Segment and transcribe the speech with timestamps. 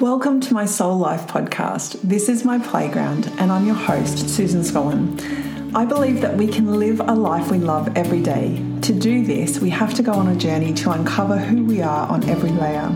[0.00, 2.00] Welcome to my Soul Life podcast.
[2.02, 5.74] This is my playground, and I'm your host, Susan Scollen.
[5.74, 8.64] I believe that we can live a life we love every day.
[8.82, 12.06] To do this, we have to go on a journey to uncover who we are
[12.06, 12.94] on every layer.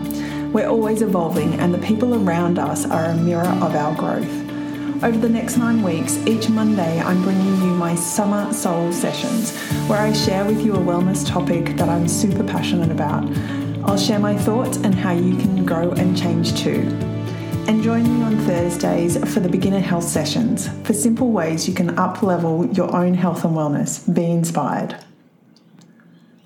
[0.53, 5.03] We're always evolving, and the people around us are a mirror of our growth.
[5.03, 9.51] Over the next nine weeks, each Monday, I'm bringing you my Summer Soul Sessions,
[9.89, 13.27] where I share with you a wellness topic that I'm super passionate about.
[13.85, 16.87] I'll share my thoughts and how you can grow and change too.
[17.67, 21.99] And join me on Thursdays for the beginner health sessions for simple ways you can
[21.99, 24.11] up level your own health and wellness.
[24.13, 24.97] Be inspired.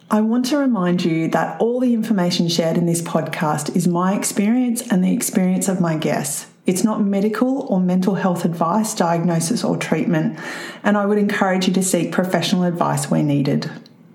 [0.09, 4.15] I want to remind you that all the information shared in this podcast is my
[4.15, 6.47] experience and the experience of my guests.
[6.65, 10.39] It's not medical or mental health advice, diagnosis, or treatment,
[10.83, 13.69] and I would encourage you to seek professional advice where needed.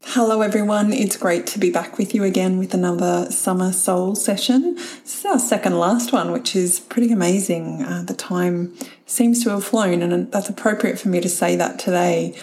[0.04, 0.92] Hello, everyone.
[0.92, 4.74] It's great to be back with you again with another Summer Soul session.
[4.74, 7.82] This is our second last one, which is pretty amazing.
[7.82, 11.78] Uh, the time seems to have flown, and that's appropriate for me to say that
[11.78, 12.36] today.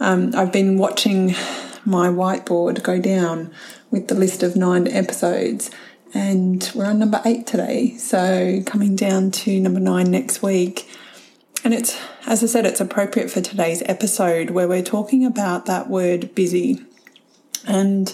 [0.00, 1.28] Um, I've been watching
[1.84, 3.52] my whiteboard go down
[3.90, 5.70] with the list of nine episodes,
[6.12, 7.96] and we're on number eight today.
[7.98, 10.88] So, coming down to number nine next week.
[11.62, 11.96] And it's,
[12.26, 16.84] as I said, it's appropriate for today's episode where we're talking about that word busy
[17.66, 18.12] and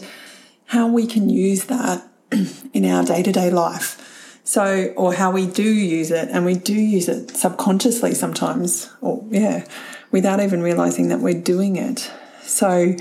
[0.66, 2.06] how we can use that
[2.72, 4.04] in our day to day life.
[4.44, 9.22] So, or how we do use it, and we do use it subconsciously sometimes, or
[9.28, 9.66] yeah,
[10.10, 12.10] without even realizing that we're doing it.
[12.42, 12.96] So,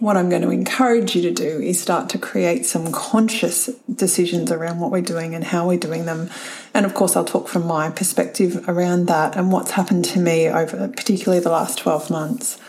[0.00, 4.52] what I'm going to encourage you to do is start to create some conscious decisions
[4.52, 6.28] around what we're doing and how we're doing them.
[6.74, 10.48] And of course, I'll talk from my perspective around that and what's happened to me
[10.48, 12.60] over particularly the last 12 months.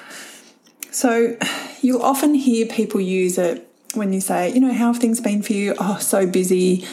[0.96, 1.36] So
[1.82, 5.42] you'll often hear people use it when you say, you know, how have things been
[5.42, 5.76] for you?
[5.78, 6.88] Oh, so busy.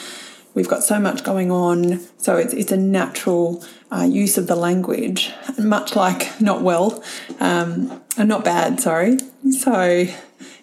[0.53, 2.01] We've got so much going on.
[2.17, 7.01] So it's, it's a natural uh, use of the language, much like not well,
[7.39, 9.19] um, and not bad, sorry.
[9.57, 10.05] So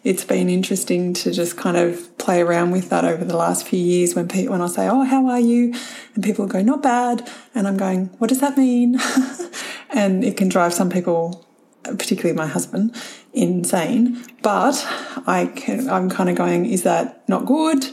[0.05, 3.81] it's been interesting to just kind of play around with that over the last few
[3.81, 5.75] years when people, when I say, oh, how are you?
[6.15, 7.27] And people go, not bad.
[7.55, 9.01] And I'm going, what does that mean?
[9.89, 11.47] and it can drive some people
[11.85, 12.95] particularly my husband,
[13.33, 14.25] insane.
[14.43, 14.85] But
[15.27, 17.87] I can, I'm kind of going, is that not good?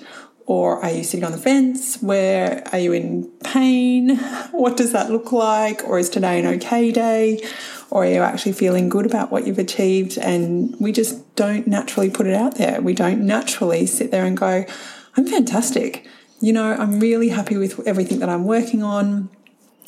[0.45, 2.01] Or are you sitting on the fence?
[2.01, 4.17] Where are you in pain?
[4.51, 5.83] What does that look like?
[5.83, 7.41] Or is today an okay day?
[7.91, 10.17] Or are you actually feeling good about what you've achieved?
[10.17, 12.81] And we just don't naturally put it out there.
[12.81, 14.65] We don't naturally sit there and go,
[15.15, 16.07] I'm fantastic.
[16.39, 19.29] You know, I'm really happy with everything that I'm working on.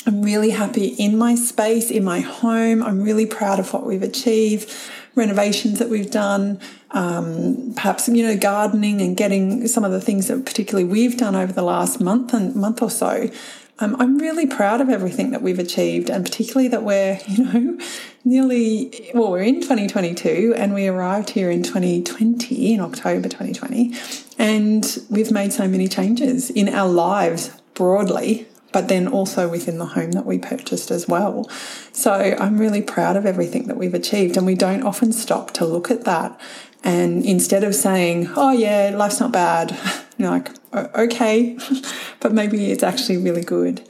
[0.09, 2.81] I'm really happy in my space, in my home.
[2.81, 4.73] I'm really proud of what we've achieved,
[5.13, 6.59] renovations that we've done,
[6.89, 11.35] um, perhaps you know gardening and getting some of the things that particularly we've done
[11.35, 13.29] over the last month and month or so.
[13.77, 17.77] Um, I'm really proud of everything that we've achieved, and particularly that we're you know
[18.25, 23.93] nearly well we're in 2022 and we arrived here in 2020 in October 2020,
[24.39, 29.85] and we've made so many changes in our lives broadly but then also within the
[29.85, 31.49] home that we purchased as well.
[31.91, 35.65] So I'm really proud of everything that we've achieved, and we don't often stop to
[35.65, 36.39] look at that.
[36.83, 39.77] And instead of saying, oh, yeah, life's not bad,
[40.17, 41.57] you're like, okay,
[42.19, 43.87] but maybe it's actually really good.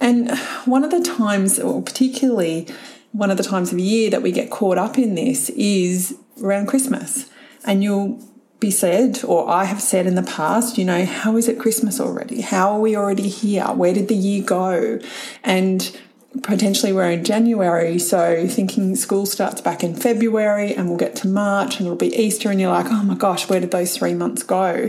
[0.00, 2.68] And one of the times, or particularly
[3.12, 6.66] one of the times of year that we get caught up in this is around
[6.66, 7.30] Christmas.
[7.64, 8.20] And you'll
[8.62, 12.00] be said, or I have said in the past, you know, how is it Christmas
[12.00, 12.40] already?
[12.40, 13.66] How are we already here?
[13.66, 14.98] Where did the year go?
[15.44, 15.94] And
[16.42, 21.28] potentially we're in January, so thinking school starts back in February and we'll get to
[21.28, 24.14] March and it'll be Easter, and you're like, oh my gosh, where did those three
[24.14, 24.88] months go?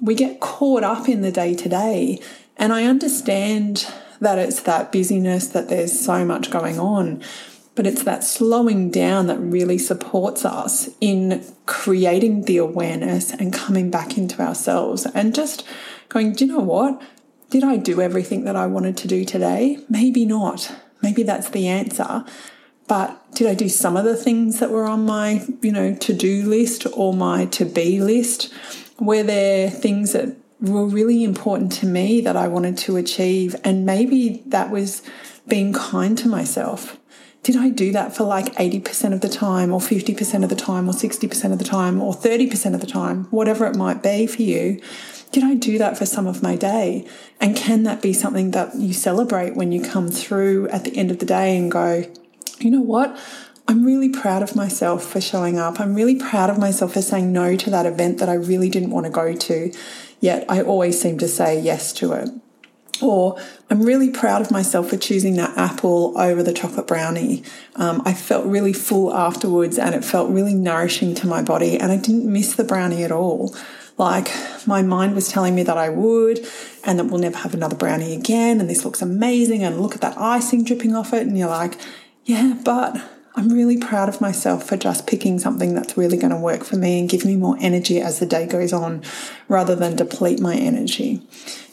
[0.00, 2.20] We get caught up in the day to day.
[2.58, 3.90] And I understand
[4.20, 7.22] that it's that busyness, that there's so much going on
[7.76, 13.90] but it's that slowing down that really supports us in creating the awareness and coming
[13.90, 15.64] back into ourselves and just
[16.08, 17.00] going, do you know what?
[17.50, 19.78] Did I do everything that I wanted to do today?
[19.90, 20.74] Maybe not.
[21.02, 22.24] Maybe that's the answer.
[22.88, 26.48] But did I do some of the things that were on my, you know, to-do
[26.48, 28.52] list or my to-be list?
[28.98, 33.54] Were there things that were really important to me that I wanted to achieve?
[33.64, 35.02] And maybe that was
[35.46, 36.98] being kind to myself
[37.46, 40.88] did I do that for like 80% of the time, or 50% of the time,
[40.88, 44.42] or 60% of the time, or 30% of the time, whatever it might be for
[44.42, 44.82] you?
[45.30, 47.06] Did I do that for some of my day?
[47.40, 51.12] And can that be something that you celebrate when you come through at the end
[51.12, 52.02] of the day and go,
[52.58, 53.16] you know what?
[53.68, 55.78] I'm really proud of myself for showing up.
[55.78, 58.90] I'm really proud of myself for saying no to that event that I really didn't
[58.90, 59.72] want to go to,
[60.18, 62.28] yet I always seem to say yes to it.
[63.02, 63.38] Or
[63.70, 67.42] I'm really proud of myself for choosing that apple over the chocolate brownie.
[67.74, 71.92] Um, I felt really full afterwards and it felt really nourishing to my body, and
[71.92, 73.54] I didn't miss the brownie at all.
[73.98, 74.30] Like
[74.66, 76.46] my mind was telling me that I would,
[76.84, 80.02] and that we'll never have another brownie again, and this looks amazing, and look at
[80.02, 81.78] that icing dripping off it, and you're like,
[82.24, 83.00] yeah, but
[83.38, 86.76] I'm really proud of myself for just picking something that's really going to work for
[86.76, 89.02] me and give me more energy as the day goes on
[89.46, 91.20] rather than deplete my energy.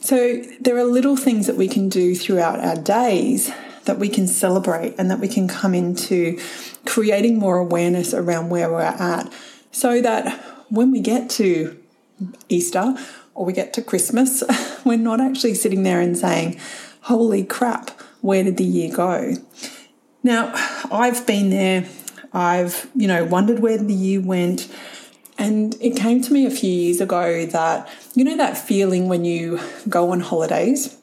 [0.02, 3.50] So, there are little things that we can do throughout our days
[3.86, 6.38] that we can celebrate and that we can come into
[6.86, 9.32] creating more awareness around where we're at
[9.72, 11.80] so that when we get to
[12.50, 12.96] Easter
[13.36, 14.44] or we get to Christmas,
[14.86, 16.60] we're not actually sitting there and saying,
[17.04, 19.36] Holy crap, where did the year go?
[20.24, 20.52] Now,
[20.90, 21.86] I've been there.
[22.32, 24.74] I've, you know, wondered where the year went.
[25.38, 29.26] And it came to me a few years ago that, you know, that feeling when
[29.26, 29.60] you
[29.90, 30.98] go on holidays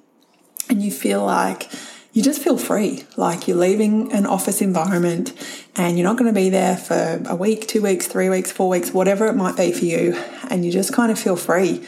[0.68, 1.68] and you feel like
[2.12, 5.32] you just feel free, like you're leaving an office environment
[5.76, 8.68] and you're not going to be there for a week, two weeks, three weeks, four
[8.68, 11.84] weeks, whatever it might be for you, and you just kind of feel free.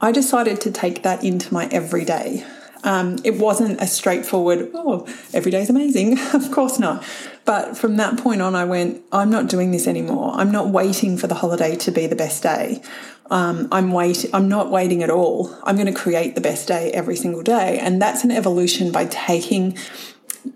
[0.00, 2.44] I decided to take that into my everyday.
[2.82, 6.18] Um, it wasn't a straightforward, oh, every day's amazing.
[6.34, 7.04] of course not.
[7.44, 10.32] But from that point on, I went, I'm not doing this anymore.
[10.34, 12.82] I'm not waiting for the holiday to be the best day.
[13.30, 14.26] Um, I'm wait.
[14.32, 15.56] I'm not waiting at all.
[15.62, 19.06] I'm going to create the best day every single day, and that's an evolution by
[19.06, 19.78] taking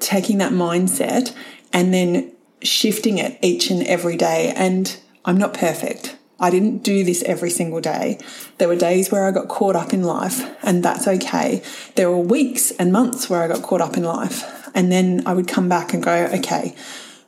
[0.00, 1.34] taking that mindset
[1.72, 2.32] and then
[2.62, 4.52] shifting it each and every day.
[4.56, 6.16] And I'm not perfect.
[6.40, 8.18] I didn't do this every single day.
[8.58, 11.62] There were days where I got caught up in life, and that's okay.
[11.94, 14.44] There were weeks and months where I got caught up in life.
[14.74, 16.74] And then I would come back and go, okay,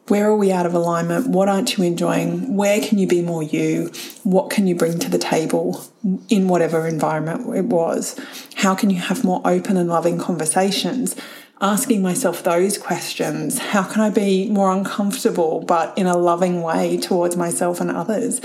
[0.09, 1.29] where are we out of alignment?
[1.29, 2.57] What aren't you enjoying?
[2.57, 3.93] Where can you be more you?
[4.25, 5.85] What can you bring to the table
[6.29, 8.19] in whatever environment it was?
[8.57, 11.17] How can you have more open and loving conversations?
[11.61, 13.59] Asking myself those questions.
[13.59, 18.41] How can I be more uncomfortable, but in a loving way towards myself and others?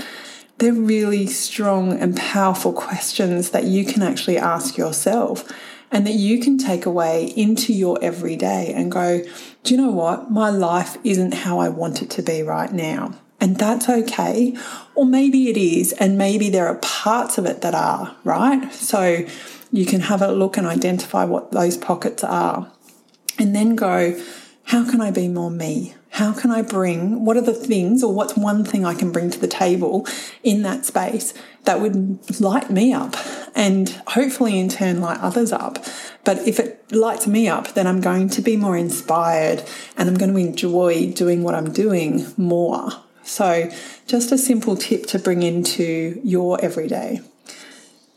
[0.62, 5.42] They're really strong and powerful questions that you can actually ask yourself
[5.90, 9.24] and that you can take away into your everyday and go,
[9.64, 10.30] do you know what?
[10.30, 13.18] My life isn't how I want it to be right now.
[13.40, 14.56] And that's okay.
[14.94, 18.72] Or maybe it is, and maybe there are parts of it that are, right?
[18.72, 19.26] So
[19.72, 22.70] you can have a look and identify what those pockets are.
[23.36, 24.16] And then go,
[24.66, 25.96] how can I be more me?
[26.12, 29.30] How can I bring, what are the things, or what's one thing I can bring
[29.30, 30.06] to the table
[30.42, 31.32] in that space
[31.64, 33.16] that would light me up
[33.54, 35.82] and hopefully in turn light others up?
[36.22, 39.64] But if it lights me up, then I'm going to be more inspired
[39.96, 42.90] and I'm going to enjoy doing what I'm doing more.
[43.24, 43.70] So,
[44.06, 47.22] just a simple tip to bring into your everyday.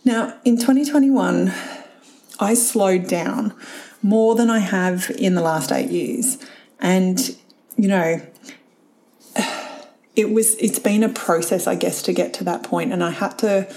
[0.04, 1.54] Now, in 2021,
[2.42, 3.54] I slowed down
[4.02, 6.38] more than I have in the last eight years.
[6.82, 7.38] And,
[7.78, 8.22] you know,
[10.16, 12.94] it was, it's been a process, I guess, to get to that point.
[12.94, 13.74] And I had to,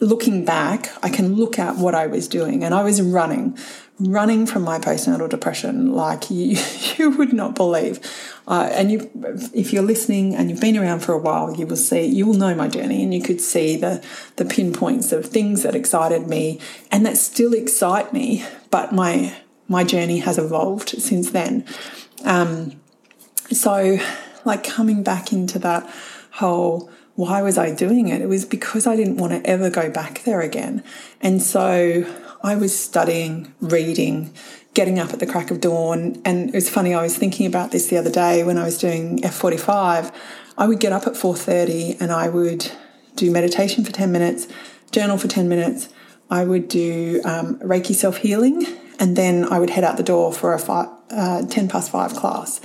[0.00, 2.62] looking back, I can look at what I was doing.
[2.62, 3.58] And I was running,
[3.98, 6.58] running from my postnatal depression like you,
[6.96, 8.00] you would not believe.
[8.46, 9.10] Uh, and you,
[9.54, 12.34] if you're listening and you've been around for a while, you will see, you will
[12.34, 14.04] know my journey, and you could see the
[14.34, 16.60] the pinpoints of things that excited me
[16.90, 18.44] and that still excite me.
[18.70, 19.36] But my
[19.68, 21.64] my journey has evolved since then.
[22.24, 22.80] Um,
[23.52, 23.98] so,
[24.44, 25.88] like coming back into that
[26.32, 28.20] whole why was I doing it?
[28.20, 30.82] It was because I didn't want to ever go back there again.
[31.20, 32.06] And so
[32.42, 34.32] I was studying, reading,
[34.74, 36.20] getting up at the crack of dawn.
[36.24, 38.78] And it was funny, I was thinking about this the other day when I was
[38.78, 40.12] doing F45.
[40.56, 42.72] I would get up at 4.30 and I would
[43.14, 44.48] do meditation for 10 minutes,
[44.90, 45.90] journal for 10 minutes.
[46.30, 48.66] I would do um, Reiki self healing
[48.98, 52.14] and then I would head out the door for a five, uh, 10 past 5
[52.14, 52.60] class,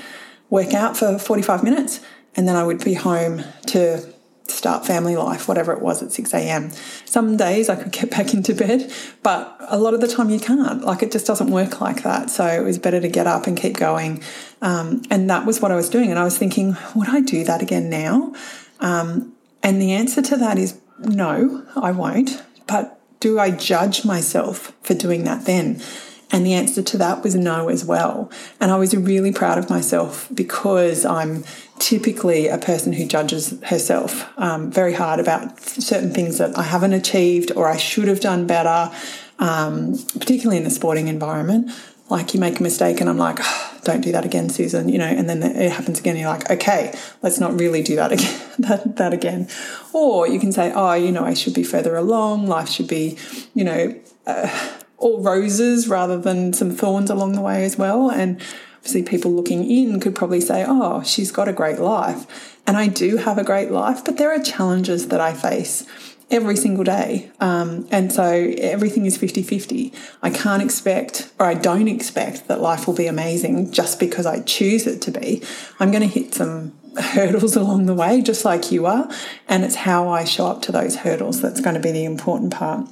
[0.49, 1.99] work out for 45 minutes,
[2.35, 4.13] and then I would be home to
[4.49, 6.71] start family life, whatever it was at 6 a.m.
[7.05, 8.91] Some days I could get back into bed,
[9.23, 10.83] but a lot of the time you can't.
[10.83, 12.29] Like it just doesn't work like that.
[12.29, 14.23] So it was better to get up and keep going.
[14.61, 16.09] Um, and that was what I was doing.
[16.09, 18.33] And I was thinking, would I do that again now?
[18.79, 22.41] Um, and the answer to that is no, I won't.
[22.67, 25.81] But do I judge myself for doing that then?
[26.31, 28.29] And the answer to that was no as well.
[28.59, 31.45] And I was really proud of myself because I'm
[31.79, 36.93] typically a person who judges herself um, very hard about certain things that I haven't
[36.93, 38.93] achieved or I should have done better,
[39.39, 41.71] um, particularly in the sporting environment.
[42.09, 44.87] Like you make a mistake, and I'm like, oh, don't do that again, Susan.
[44.87, 46.11] You know, and then it happens again.
[46.11, 48.41] And you're like, okay, let's not really do that again.
[48.59, 49.49] that, that again.
[49.91, 52.47] Or you can say, oh, you know, I should be further along.
[52.47, 53.17] Life should be,
[53.53, 53.93] you know.
[54.25, 58.09] Uh, all roses rather than some thorns along the way as well.
[58.09, 58.41] And
[58.77, 62.59] obviously, people looking in could probably say, oh, she's got a great life.
[62.65, 65.85] And I do have a great life, but there are challenges that I face
[66.29, 67.31] every single day.
[67.39, 68.23] Um, and so
[68.57, 69.93] everything is 50 50.
[70.21, 74.41] I can't expect, or I don't expect, that life will be amazing just because I
[74.41, 75.41] choose it to be.
[75.79, 79.09] I'm going to hit some hurdles along the way, just like you are.
[79.47, 82.53] And it's how I show up to those hurdles that's going to be the important
[82.53, 82.89] part.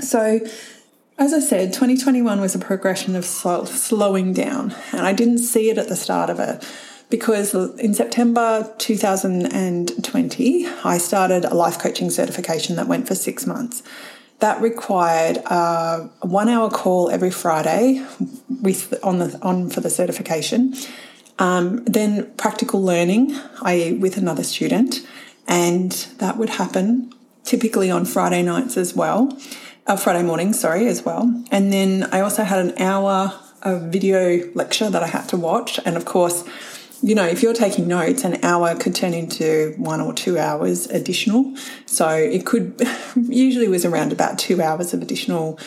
[0.00, 0.40] So,
[1.22, 5.78] as I said, 2021 was a progression of slowing down, and I didn't see it
[5.78, 6.68] at the start of it
[7.10, 13.84] because in September 2020, I started a life coaching certification that went for six months.
[14.40, 18.04] That required a one hour call every Friday
[18.60, 20.74] with on the on for the certification.
[21.38, 25.06] Um, then practical learning, i.e., with another student,
[25.46, 27.12] and that would happen
[27.44, 29.36] typically on Friday nights as well,
[29.86, 31.44] uh, Friday morning, sorry, as well.
[31.50, 35.78] And then I also had an hour of video lecture that I had to watch,
[35.84, 36.44] and of course
[37.02, 40.86] you know, if you're taking notes, an hour could turn into one or two hours
[40.86, 41.52] additional.
[41.84, 42.80] So it could
[43.16, 45.58] usually was around about two hours of additional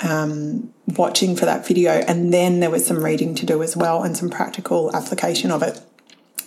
[0.00, 4.02] um, watching for that video, and then there was some reading to do as well
[4.02, 5.80] and some practical application of it.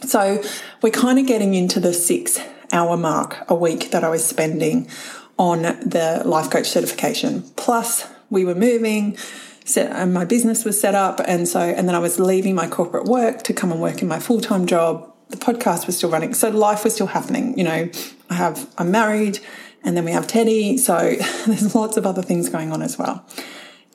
[0.06, 0.42] So
[0.82, 2.40] we're kind of getting into the six
[2.72, 4.90] hour mark a week that I was spending
[5.38, 7.44] on the life coach certification.
[7.56, 9.18] Plus, we were moving
[9.66, 11.20] set, and my business was set up.
[11.26, 14.08] And so, and then I was leaving my corporate work to come and work in
[14.08, 15.14] my full time job.
[15.30, 16.34] The podcast was still running.
[16.34, 17.58] So life was still happening.
[17.58, 17.90] You know,
[18.30, 19.40] I have, I'm married
[19.84, 20.78] and then we have Teddy.
[20.78, 21.16] So
[21.46, 23.26] there's lots of other things going on as well.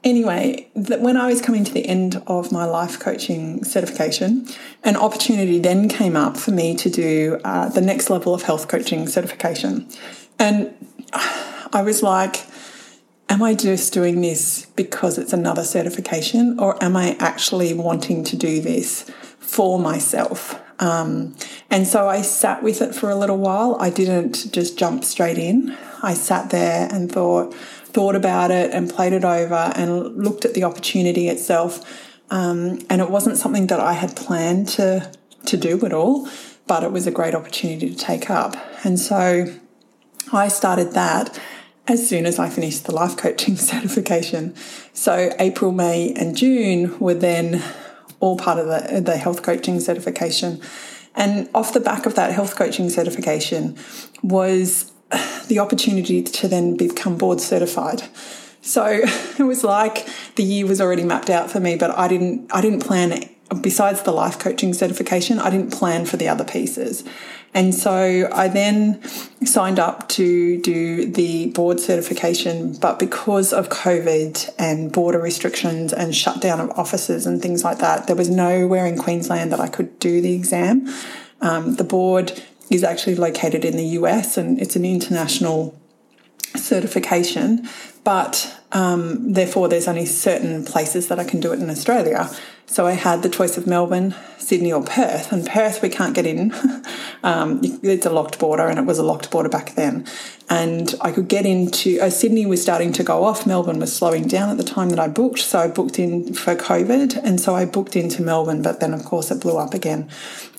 [0.04, 4.48] Anyway, that when I was coming to the end of my life coaching certification,
[4.82, 8.66] an opportunity then came up for me to do uh, the next level of health
[8.66, 9.88] coaching certification.
[10.40, 10.74] And
[11.12, 12.46] I was like,
[13.28, 18.36] am I just doing this because it's another certification, or am I actually wanting to
[18.36, 20.60] do this for myself?
[20.78, 21.36] Um,
[21.70, 23.76] and so I sat with it for a little while.
[23.78, 25.76] I didn't just jump straight in.
[26.02, 30.54] I sat there and thought, thought about it and played it over and looked at
[30.54, 32.18] the opportunity itself.
[32.30, 35.12] Um, and it wasn't something that I had planned to
[35.46, 36.28] to do at all,
[36.66, 38.56] but it was a great opportunity to take up.
[38.84, 39.52] And so
[40.32, 41.38] I started that
[41.86, 44.54] as soon as I finished the life coaching certification.
[44.92, 47.62] So April, May, and June were then
[48.20, 50.60] all part of the, the health coaching certification.
[51.14, 53.76] And off the back of that health coaching certification
[54.22, 54.92] was
[55.48, 58.04] the opportunity to then become board certified.
[58.62, 58.86] So
[59.38, 62.60] it was like the year was already mapped out for me, but I didn't I
[62.60, 63.28] didn't plan
[63.60, 67.04] besides the life coaching certification, I didn't plan for the other pieces.
[67.54, 69.02] And so I then
[69.44, 76.14] signed up to do the board certification, but because of COVID and border restrictions and
[76.14, 79.98] shutdown of offices and things like that, there was nowhere in Queensland that I could
[79.98, 80.88] do the exam.
[81.42, 85.78] Um, the board is actually located in the US and it's an international
[86.56, 87.68] certification,
[88.02, 92.30] but um, therefore there's only certain places that I can do it in Australia.
[92.72, 95.30] So I had the choice of Melbourne, Sydney, or Perth.
[95.30, 96.54] And Perth, we can't get in.
[97.22, 100.06] um, it's a locked border, and it was a locked border back then.
[100.48, 103.46] And I could get into uh, Sydney was starting to go off.
[103.46, 106.56] Melbourne was slowing down at the time that I booked, so I booked in for
[106.56, 108.62] COVID, and so I booked into Melbourne.
[108.62, 110.08] But then, of course, it blew up again,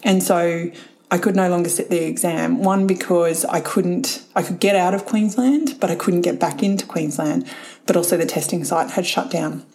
[0.03, 0.69] and so
[1.09, 2.61] I could no longer sit the exam.
[2.61, 6.61] One because I couldn't, I could get out of Queensland, but I couldn't get back
[6.61, 7.51] into Queensland.
[7.87, 9.65] But also the testing site had shut down.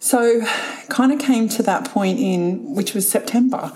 [0.00, 0.44] So,
[0.88, 3.72] kind of came to that point in which was September,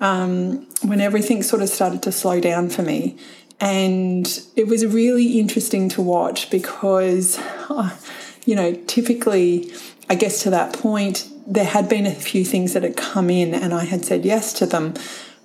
[0.00, 3.16] um, when everything sort of started to slow down for me.
[3.60, 4.26] And
[4.56, 7.38] it was really interesting to watch because,
[7.68, 7.96] uh,
[8.44, 9.72] you know, typically,
[10.10, 13.54] I guess to that point, there had been a few things that had come in
[13.54, 14.94] and I had said yes to them,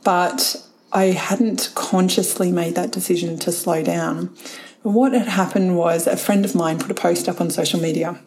[0.04, 0.56] but
[0.92, 4.36] I hadn't consciously made that decision to slow down.
[4.82, 8.20] What had happened was a friend of mine put a post up on social media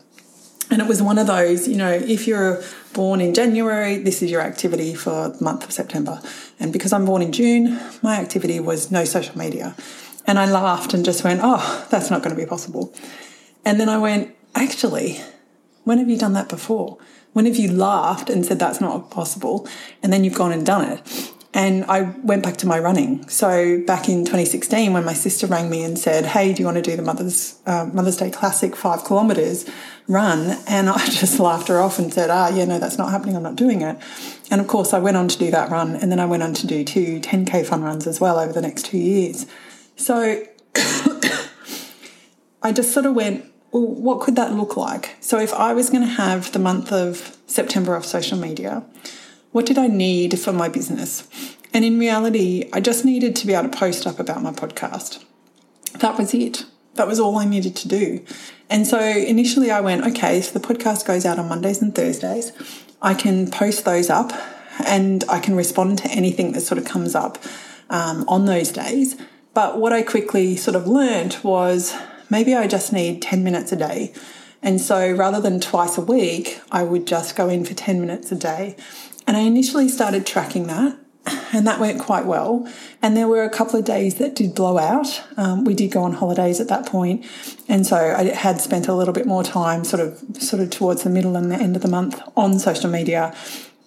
[0.71, 4.31] and it was one of those, you know, if you're born in January, this is
[4.31, 6.21] your activity for the month of September.
[6.61, 9.75] And because I'm born in June, my activity was no social media.
[10.27, 12.95] And I laughed and just went, oh, that's not going to be possible.
[13.65, 15.21] And then I went, actually,
[15.85, 16.99] when have you done that before?
[17.33, 19.67] When have you laughed and said that's not possible?
[20.03, 21.32] And then you've gone and done it.
[21.55, 23.29] And I went back to my running.
[23.29, 26.77] So back in 2016, when my sister rang me and said, "Hey, do you want
[26.77, 29.69] to do the Mother's uh, Mother's Day Classic five kilometers
[30.09, 33.37] run?" and I just laughed her off and said, "Ah, yeah, no, that's not happening.
[33.37, 33.99] I'm not doing it."
[34.51, 36.55] And of course, I went on to do that run, and then I went on
[36.55, 39.45] to do two 10k fun runs as well over the next two years.
[39.97, 40.45] So
[42.63, 45.17] I just sort of went, well, what could that look like?
[45.21, 48.85] So, if I was going to have the month of September off social media,
[49.53, 51.29] what did I need for my business?
[51.73, 55.25] And in reality, I just needed to be able to post up about my podcast.
[56.01, 56.65] That was it.
[56.95, 58.25] That was all I needed to do.
[58.69, 62.53] And so initially I went, okay, so the podcast goes out on Mondays and Thursdays.
[63.01, 64.33] I can post those up
[64.87, 67.39] and I can respond to anything that sort of comes up
[67.91, 69.17] um, on those days.
[69.55, 71.95] But what I quickly sort of learned was
[72.31, 74.15] maybe I just need 10 minutes a day.
[74.63, 78.31] And so rather than twice a week, I would just go in for 10 minutes
[78.33, 78.77] a day.
[79.27, 80.99] And I initially started tracking that
[81.53, 82.69] and that went quite well.
[83.01, 85.23] And there were a couple of days that did blow out.
[85.37, 87.25] Um, we did go on holidays at that point,
[87.69, 91.05] and so I had spent a little bit more time, sort of, sort of towards
[91.05, 93.35] the middle and the end of the month, on social media.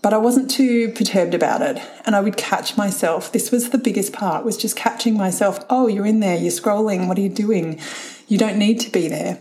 [0.02, 3.32] But I wasn't too perturbed about it, and I would catch myself.
[3.32, 5.64] This was the biggest part: was just catching myself.
[5.70, 6.38] Oh, you're in there.
[6.38, 7.08] You're scrolling.
[7.08, 7.80] What are you doing?
[8.28, 9.40] You don't need to be there.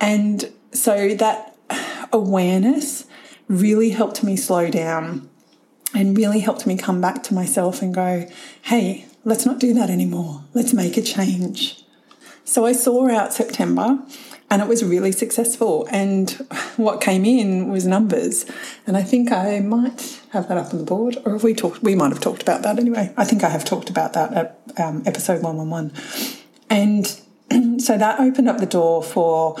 [0.00, 1.56] And so that
[2.12, 3.06] awareness
[3.48, 5.29] really helped me slow down
[5.94, 8.28] and really helped me come back to myself and go,
[8.62, 10.44] hey, let's not do that anymore.
[10.54, 11.84] Let's make a change.
[12.44, 13.98] So I saw out September
[14.50, 15.86] and it was really successful.
[15.90, 16.30] And
[16.76, 18.44] what came in was numbers.
[18.86, 21.82] And I think I might have that up on the board, or if we talked,
[21.82, 23.12] we might have talked about that anyway.
[23.16, 25.92] I think I have talked about that at um, episode 111.
[26.68, 27.06] And
[27.80, 29.56] so that opened up the door for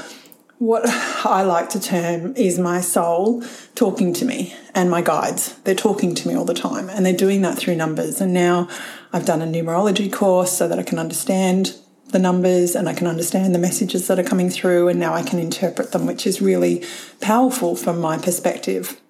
[0.60, 0.82] what
[1.24, 3.42] I like to term is my soul
[3.74, 5.54] talking to me and my guides.
[5.60, 8.20] They're talking to me all the time and they're doing that through numbers.
[8.20, 8.68] And now
[9.10, 11.76] I've done a numerology course so that I can understand
[12.08, 15.22] the numbers and I can understand the messages that are coming through and now I
[15.22, 16.84] can interpret them, which is really
[17.22, 19.00] powerful from my perspective.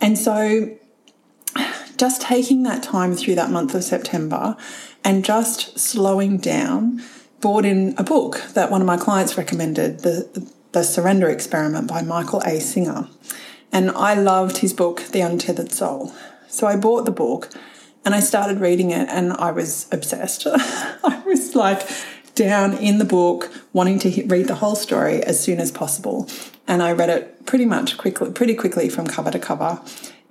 [0.00, 0.78] And so
[1.96, 4.56] just taking that time through that month of September
[5.02, 7.02] and just slowing down
[7.44, 12.00] bought in a book that one of my clients recommended, the, the Surrender Experiment by
[12.00, 12.58] Michael A.
[12.58, 13.06] Singer.
[13.70, 16.14] And I loved his book, The Untethered Soul.
[16.48, 17.50] So I bought the book
[18.02, 20.46] and I started reading it and I was obsessed.
[20.50, 21.86] I was like
[22.34, 26.26] down in the book, wanting to read the whole story as soon as possible.
[26.66, 29.82] And I read it pretty much quickly, pretty quickly from cover to cover.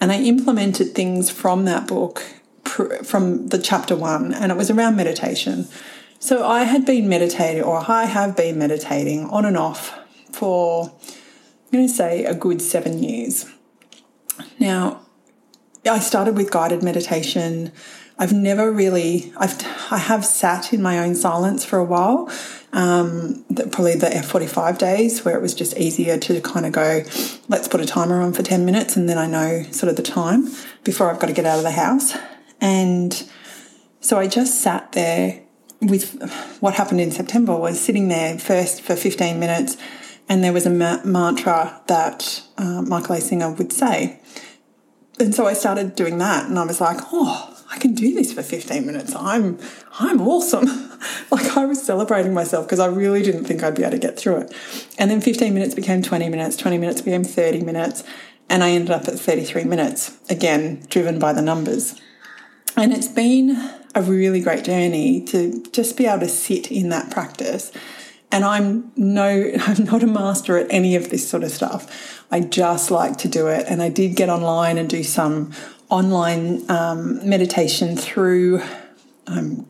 [0.01, 2.23] And I implemented things from that book,
[2.63, 5.67] from the chapter one, and it was around meditation.
[6.23, 9.99] So I had been meditating, or I have been meditating on and off
[10.31, 13.45] for, I'm going to say, a good seven years.
[14.57, 15.01] Now,
[15.85, 17.73] I started with guided meditation.
[18.17, 22.31] I've never really, I've, I have sat in my own silence for a while,
[22.71, 27.03] um, probably the F45 days where it was just easier to kind of go,
[27.49, 30.03] let's put a timer on for 10 minutes and then I know sort of the
[30.03, 30.47] time
[30.85, 32.15] before I've got to get out of the house.
[32.61, 33.29] And
[33.99, 35.42] so I just sat there
[35.89, 39.77] with what happened in September was sitting there first for 15 minutes,
[40.29, 43.21] and there was a ma- mantra that uh, Michael A.
[43.21, 44.19] Singer would say.
[45.19, 48.31] And so I started doing that, and I was like, oh, I can do this
[48.31, 49.15] for 15 minutes.
[49.15, 49.59] I'm
[49.99, 50.65] I'm awesome.
[51.31, 54.17] like I was celebrating myself because I really didn't think I'd be able to get
[54.17, 54.53] through it.
[54.97, 58.03] And then 15 minutes became 20 minutes, 20 minutes became 30 minutes,
[58.49, 61.99] and I ended up at 33 minutes, again, driven by the numbers.
[62.75, 63.55] And it's been
[63.95, 67.71] a really great journey to just be able to sit in that practice.
[68.31, 72.25] And I'm no, I'm not a master at any of this sort of stuff.
[72.31, 73.65] I just like to do it.
[73.67, 75.51] And I did get online and do some
[75.89, 78.61] online um, meditation through,
[79.27, 79.67] I'm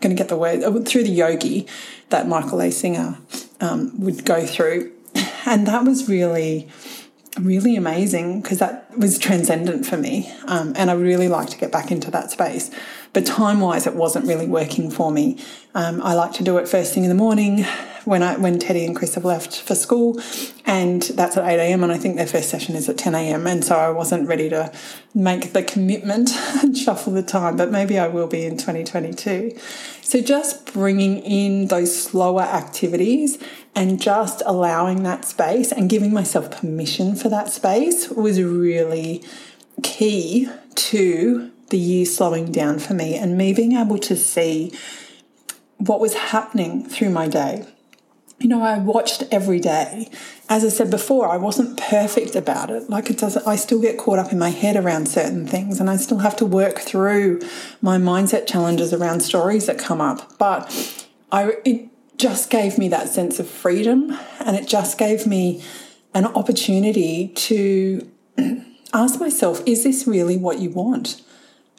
[0.00, 1.66] going to get the word, uh, through the yogi
[2.10, 2.70] that Michael A.
[2.70, 3.18] Singer
[3.60, 4.92] um, would go through.
[5.46, 6.68] And that was really,
[7.40, 10.32] really amazing because that was transcendent for me.
[10.46, 12.70] Um, and I really like to get back into that space.
[13.12, 15.38] But time wise, it wasn't really working for me.
[15.74, 17.64] Um, I like to do it first thing in the morning
[18.04, 20.20] when I when Teddy and Chris have left for school,
[20.64, 21.82] and that's at eight a.m.
[21.82, 23.46] and I think their first session is at ten a.m.
[23.46, 24.72] And so I wasn't ready to
[25.14, 26.30] make the commitment
[26.62, 29.56] and shuffle the time, but maybe I will be in twenty twenty two.
[30.02, 33.38] So just bringing in those slower activities
[33.74, 39.22] and just allowing that space and giving myself permission for that space was really
[39.82, 44.72] key to the year slowing down for me and me being able to see
[45.78, 47.66] what was happening through my day.
[48.38, 50.10] You know, I watched every day.
[50.48, 52.88] As I said before, I wasn't perfect about it.
[52.88, 55.90] Like it does, I still get caught up in my head around certain things, and
[55.90, 57.40] I still have to work through
[57.82, 60.38] my mindset challenges around stories that come up.
[60.38, 65.62] But I, it just gave me that sense of freedom, and it just gave me
[66.14, 68.10] an opportunity to
[68.94, 71.22] ask myself, is this really what you want?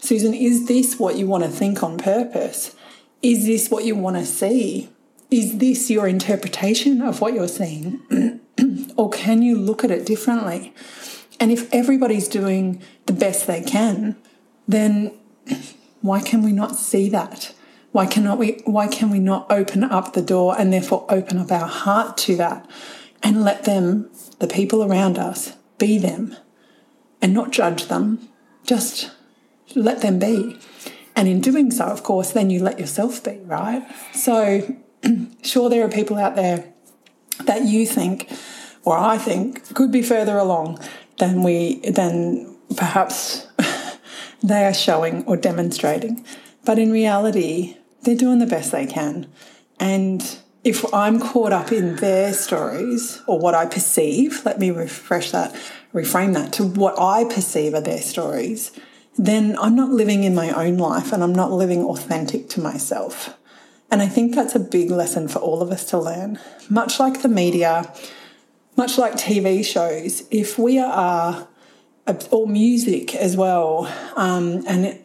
[0.02, 2.76] Susan, is this what you want to think on purpose?
[3.22, 4.90] Is this what you want to see?
[5.32, 8.42] is this your interpretation of what you're seeing?
[8.98, 10.74] or can you look at it differently?
[11.40, 14.18] And if everybody's doing the best they can,
[14.68, 15.18] then
[16.02, 17.56] why can we not see that?
[17.94, 21.52] Why cannot we why can we not open up the door and therefore open up
[21.52, 22.70] our heart to that
[23.24, 24.10] and let them,
[24.40, 26.36] the people around us, be them
[27.22, 28.30] and not judge them,
[28.66, 29.12] just
[29.76, 30.58] let them be.
[31.16, 33.86] And in doing so, of course, then you let yourself be, right?
[34.14, 34.76] So,
[35.44, 36.66] sure, there are people out there
[37.46, 38.32] that you think,
[38.84, 40.80] or I think, could be further along
[41.18, 43.48] than we, than perhaps
[44.44, 46.26] they are showing or demonstrating.
[46.66, 49.28] But in reality, they're doing the best they can.
[49.80, 55.32] And if I'm caught up in their stories or what I perceive, let me refresh
[55.32, 55.56] that,
[55.94, 58.72] reframe that to what I perceive are their stories,
[59.18, 63.38] then I'm not living in my own life and I'm not living authentic to myself.
[63.90, 66.40] And I think that's a big lesson for all of us to learn.
[66.70, 67.94] Much like the media,
[68.78, 71.48] much like TV shows, if we are,
[72.32, 75.00] or music as well, um, and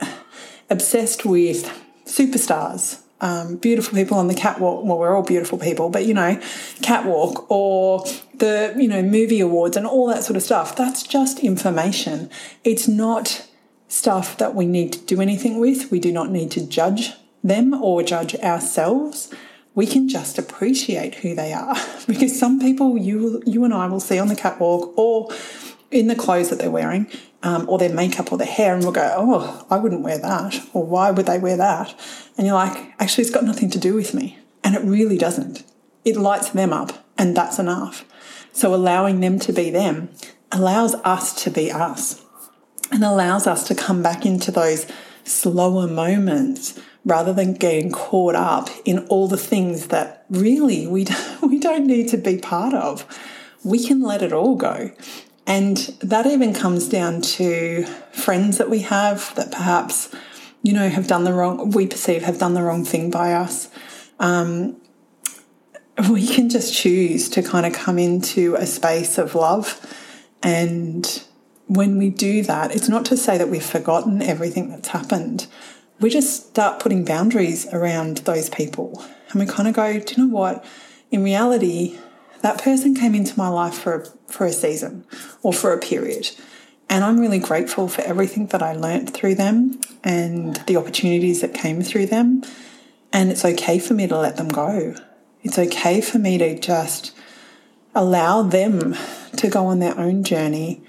[0.70, 1.68] obsessed with
[2.04, 4.84] superstars, um, beautiful people on the catwalk.
[4.84, 6.40] Well, we're all beautiful people, but you know,
[6.82, 10.76] catwalk or the you know movie awards and all that sort of stuff.
[10.76, 12.30] That's just information.
[12.62, 13.45] It's not
[13.88, 15.90] stuff that we need to do anything with.
[15.90, 19.32] We do not need to judge them or judge ourselves.
[19.74, 24.00] We can just appreciate who they are because some people you you and I will
[24.00, 25.30] see on the catwalk or
[25.90, 27.06] in the clothes that they're wearing
[27.42, 30.60] um, or their makeup or their hair and we'll go, oh, I wouldn't wear that
[30.72, 31.94] or why would they wear that?
[32.36, 34.38] And you're like, actually, it's got nothing to do with me.
[34.64, 35.62] And it really doesn't.
[36.04, 38.04] It lights them up and that's enough.
[38.52, 40.08] So allowing them to be them
[40.50, 42.24] allows us to be us
[42.90, 44.86] and allows us to come back into those
[45.24, 51.42] slower moments rather than getting caught up in all the things that really we don't,
[51.42, 53.06] we don't need to be part of.
[53.64, 54.90] We can let it all go.
[55.46, 60.12] And that even comes down to friends that we have that perhaps,
[60.62, 63.68] you know, have done the wrong, we perceive have done the wrong thing by us.
[64.18, 64.76] Um,
[66.10, 69.80] we can just choose to kind of come into a space of love
[70.42, 71.22] and
[71.66, 75.46] when we do that, it's not to say that we've forgotten everything that's happened.
[76.00, 79.02] We just start putting boundaries around those people.
[79.30, 80.64] And we kind of go, do you know what?
[81.10, 81.98] In reality,
[82.42, 85.04] that person came into my life for a, for a season
[85.42, 86.30] or for a period.
[86.88, 91.52] And I'm really grateful for everything that I learnt through them and the opportunities that
[91.52, 92.44] came through them.
[93.12, 94.94] And it's okay for me to let them go.
[95.42, 97.16] It's okay for me to just
[97.94, 98.94] allow them
[99.36, 100.82] to go on their own journey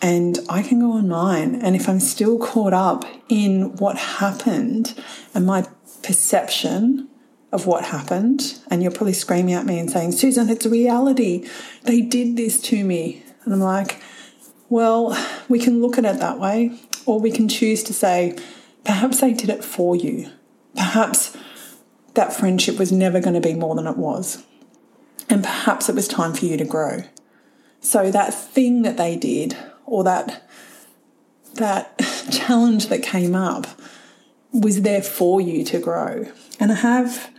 [0.00, 1.56] and I can go on mine.
[1.56, 4.94] And if I'm still caught up in what happened
[5.34, 5.66] and my
[6.02, 7.08] perception
[7.50, 11.48] of what happened, and you're probably screaming at me and saying, Susan, it's reality.
[11.84, 13.24] They did this to me.
[13.44, 14.00] And I'm like,
[14.68, 15.16] well,
[15.48, 18.38] we can look at it that way, or we can choose to say,
[18.84, 20.30] perhaps they did it for you.
[20.76, 21.36] Perhaps
[22.14, 24.44] that friendship was never going to be more than it was.
[25.30, 27.04] And perhaps it was time for you to grow.
[27.80, 29.56] So that thing that they did
[29.88, 30.48] or that
[31.54, 31.98] that
[32.30, 33.66] challenge that came up
[34.52, 36.26] was there for you to grow.
[36.60, 37.30] And I have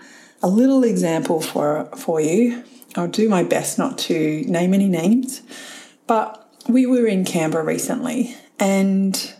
[0.42, 2.64] a little example for for you.
[2.96, 5.42] I'll do my best not to name any names,
[6.08, 9.34] but we were in Canberra recently and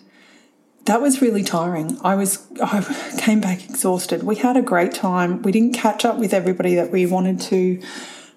[0.86, 2.00] that was really tiring.
[2.04, 2.82] I was I
[3.20, 4.24] came back exhausted.
[4.24, 5.42] We had a great time.
[5.42, 7.82] We didn't catch up with everybody that we wanted to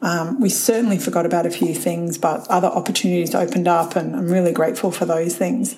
[0.03, 4.29] um, we certainly forgot about a few things, but other opportunities opened up, and I'm
[4.31, 5.77] really grateful for those things.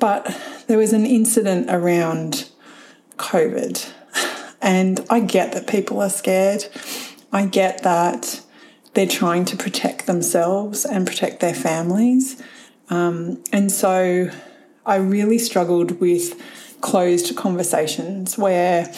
[0.00, 2.50] But there was an incident around
[3.18, 3.88] COVID,
[4.60, 6.66] and I get that people are scared.
[7.32, 8.42] I get that
[8.94, 12.42] they're trying to protect themselves and protect their families.
[12.90, 14.28] Um, and so
[14.84, 16.40] I really struggled with
[16.80, 18.92] closed conversations where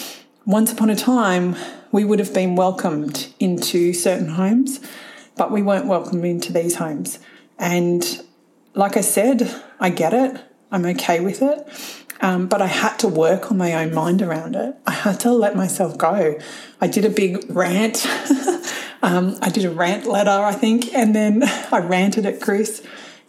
[0.47, 1.55] once upon a time
[1.95, 4.81] we would have been welcomed into certain homes,
[5.37, 7.21] but we weren't welcomed into these homes.
[7.57, 8.21] And
[8.75, 10.43] like I said, I get it.
[10.73, 11.69] I'm okay with it.
[12.21, 14.75] Um, but I had to work on my own mind around it.
[14.89, 16.37] I had to let myself go.
[16.81, 18.05] I did a big rant.
[19.05, 22.85] um, I did a rant letter, I think, and then I ranted at Chris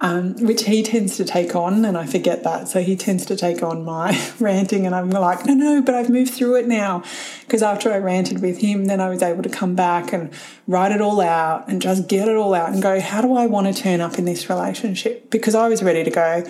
[0.05, 2.67] um, which he tends to take on, and I forget that.
[2.67, 6.11] So he tends to take on my ranting, and I'm like, no, no, but I've
[6.11, 7.03] moved through it now.
[7.41, 10.31] Because after I ranted with him, then I was able to come back and
[10.67, 13.47] write it all out and just get it all out and go, how do I
[13.47, 15.31] want to turn up in this relationship?
[15.31, 16.43] Because I was ready to go,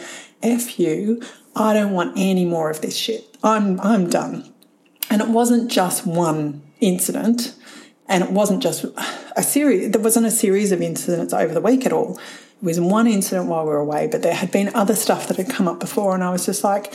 [0.44, 1.22] F you,
[1.56, 3.38] I don't want any more of this shit.
[3.42, 4.54] I'm, I'm done.
[5.10, 7.56] And it wasn't just one incident
[8.08, 8.86] And it wasn't just
[9.36, 12.20] a series, there wasn't a series of incidents over the week at all.
[12.62, 15.38] It was one incident while we were away, but there had been other stuff that
[15.38, 16.14] had come up before.
[16.16, 16.94] And I was just like,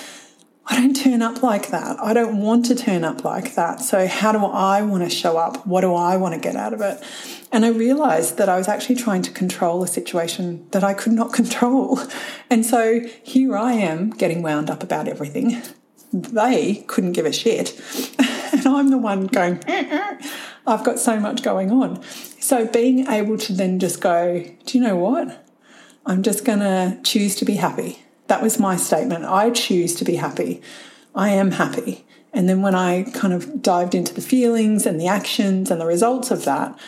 [0.67, 1.99] I don't turn up like that.
[2.01, 3.81] I don't want to turn up like that.
[3.81, 5.67] So, how do I want to show up?
[5.67, 7.03] What do I want to get out of it?
[7.51, 11.13] And I realized that I was actually trying to control a situation that I could
[11.13, 11.99] not control.
[12.49, 15.61] And so here I am getting wound up about everything.
[16.13, 17.81] They couldn't give a shit.
[18.53, 19.61] And I'm the one going,
[20.67, 22.03] I've got so much going on.
[22.41, 25.50] So, being able to then just go, do you know what?
[26.07, 28.03] I'm just going to choose to be happy.
[28.27, 29.25] That was my statement.
[29.25, 30.63] I choose to be happy.
[31.15, 32.05] I am happy.
[32.33, 35.87] And then when I kind of dived into the feelings and the actions and the
[35.87, 36.79] results of that,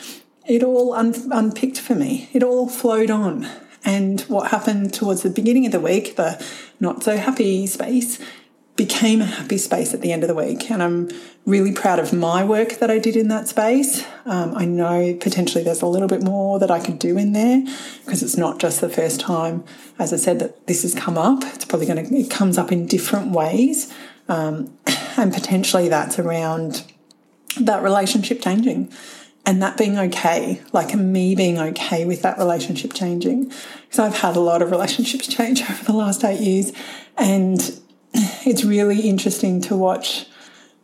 [0.46, 2.28] it all un- unpicked for me.
[2.32, 3.48] It all flowed on.
[3.84, 6.44] And what happened towards the beginning of the week, the
[6.78, 8.18] not so happy space,
[8.76, 10.70] became a happy space at the end of the week.
[10.70, 11.10] And I'm
[11.44, 14.04] really proud of my work that I did in that space.
[14.24, 17.62] Um, I know potentially there's a little bit more that I could do in there
[18.04, 19.64] because it's not just the first time,
[19.98, 21.42] as I said, that this has come up.
[21.54, 23.92] It's probably going to, it comes up in different ways.
[24.28, 24.78] Um,
[25.16, 26.84] and potentially that's around
[27.60, 28.90] that relationship changing
[29.44, 33.46] and that being okay, like me being okay with that relationship changing.
[33.82, 36.72] Because I've had a lot of relationships change over the last eight years,
[37.18, 37.80] and
[38.14, 40.26] it's really interesting to watch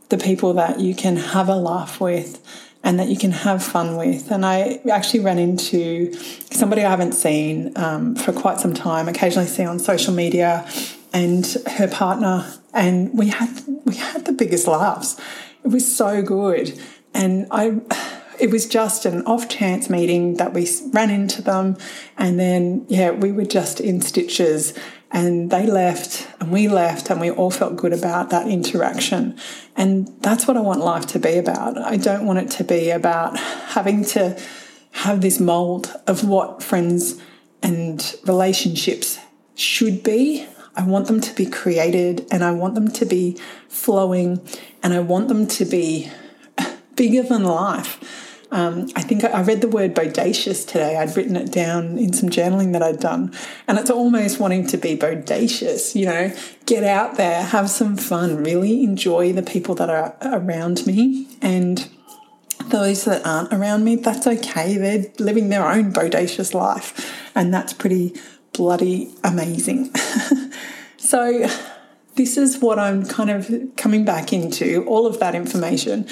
[0.09, 2.43] the people that you can have a laugh with
[2.83, 4.31] and that you can have fun with.
[4.31, 6.15] And I actually ran into
[6.51, 10.67] somebody I haven't seen um, for quite some time, occasionally see on social media,
[11.13, 15.19] and her partner, and we had we had the biggest laughs.
[15.65, 16.79] It was so good,
[17.15, 17.81] and I.
[18.39, 21.77] It was just an off chance meeting that we ran into them,
[22.17, 24.79] and then yeah, we were just in stitches
[25.11, 29.39] and they left and we left and we all felt good about that interaction.
[29.77, 31.79] And that's what i want life to be about.
[31.79, 34.39] I don't want it to be about having to
[34.93, 37.21] have this mold of what friends
[37.63, 39.19] and relationships
[39.55, 40.47] should be.
[40.77, 43.37] I want them to be created and i want them to be
[43.69, 44.41] flowing
[44.81, 46.09] and i want them to be
[46.95, 50.97] bigger than life um, I think I read the word bodacious today.
[50.97, 53.35] I'd written it down in some journaling that I'd done.
[53.67, 56.35] And it's almost wanting to be bodacious, you know,
[56.65, 61.29] get out there, have some fun, really enjoy the people that are around me.
[61.43, 61.91] And
[62.67, 64.79] those that aren't around me, that's okay.
[64.79, 67.31] They're living their own bodacious life.
[67.35, 68.15] And that's pretty
[68.55, 69.95] bloody amazing.
[70.97, 71.47] so,
[72.15, 76.09] this is what I'm kind of coming back into all of that information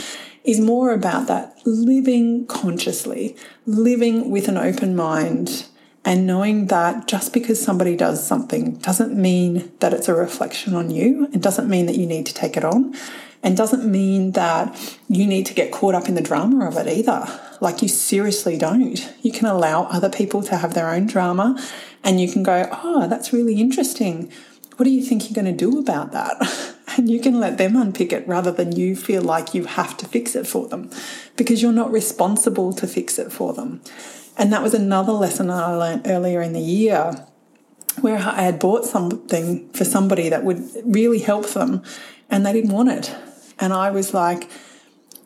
[0.46, 5.66] is more about that living consciously, living with an open mind,
[6.04, 10.88] and knowing that just because somebody does something doesn't mean that it's a reflection on
[10.90, 11.28] you.
[11.32, 12.94] It doesn't mean that you need to take it on.
[13.42, 16.88] And doesn't mean that you need to get caught up in the drama of it
[16.88, 17.26] either.
[17.60, 19.14] Like you seriously don't.
[19.22, 21.56] You can allow other people to have their own drama
[22.02, 24.32] and you can go, oh, that's really interesting.
[24.76, 26.74] What do you think you're going to do about that?
[26.96, 30.06] and you can let them unpick it rather than you feel like you have to
[30.06, 30.90] fix it for them
[31.36, 33.80] because you're not responsible to fix it for them.
[34.38, 37.26] And that was another lesson I learned earlier in the year
[38.00, 41.82] where I had bought something for somebody that would really help them
[42.28, 43.14] and they didn't want it.
[43.58, 44.50] And I was like,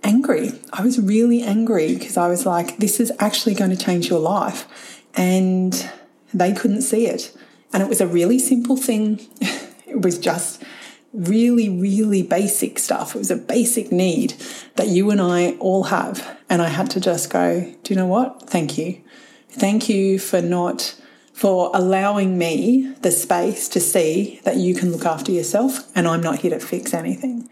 [0.02, 0.52] angry.
[0.72, 4.20] I was really angry because I was like, this is actually going to change your
[4.20, 4.66] life.
[5.14, 5.90] And
[6.32, 7.36] they couldn't see it.
[7.72, 9.20] And it was a really simple thing.
[9.86, 10.62] it was just
[11.12, 13.14] really, really basic stuff.
[13.14, 14.34] It was a basic need
[14.76, 16.38] that you and I all have.
[16.48, 18.48] And I had to just go, do you know what?
[18.48, 19.00] Thank you.
[19.48, 20.94] Thank you for not,
[21.32, 26.20] for allowing me the space to see that you can look after yourself and I'm
[26.20, 27.48] not here to fix anything.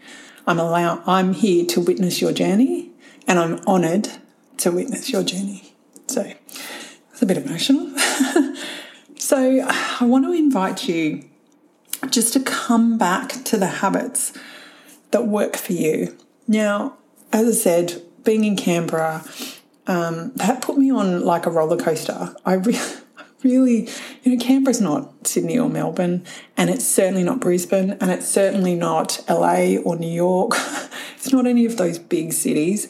[0.47, 2.91] I'm allow, I'm here to witness your journey
[3.27, 4.09] and I'm honored
[4.57, 5.73] to witness your journey.
[6.07, 6.33] So
[7.11, 7.93] it's a bit emotional.
[9.17, 11.28] so I want to invite you
[12.09, 14.33] just to come back to the habits
[15.11, 16.17] that work for you.
[16.47, 16.97] Now,
[17.31, 19.23] as I said, being in Canberra,
[19.87, 22.33] um, that put me on like a roller coaster.
[22.45, 22.79] I really,
[23.43, 23.89] really,
[24.23, 26.23] you know, Canberra's not Sydney or Melbourne,
[26.57, 30.51] and it's certainly not Brisbane, and it's certainly not LA or New York.
[31.15, 32.87] it's not any of those big cities,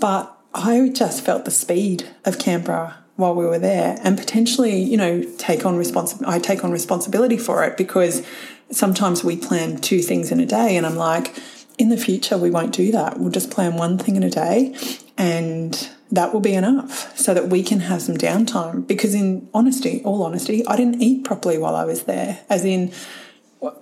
[0.00, 4.96] but I just felt the speed of Canberra while we were there and potentially you
[4.96, 8.26] know take on responsi- I take on responsibility for it because
[8.70, 11.34] sometimes we plan two things in a day and I'm like
[11.78, 13.18] in the future we won't do that.
[13.18, 14.76] We'll just plan one thing in a day
[15.16, 18.86] and that will be enough so that we can have some downtime.
[18.86, 22.92] Because in honesty all honesty I didn't eat properly while I was there as in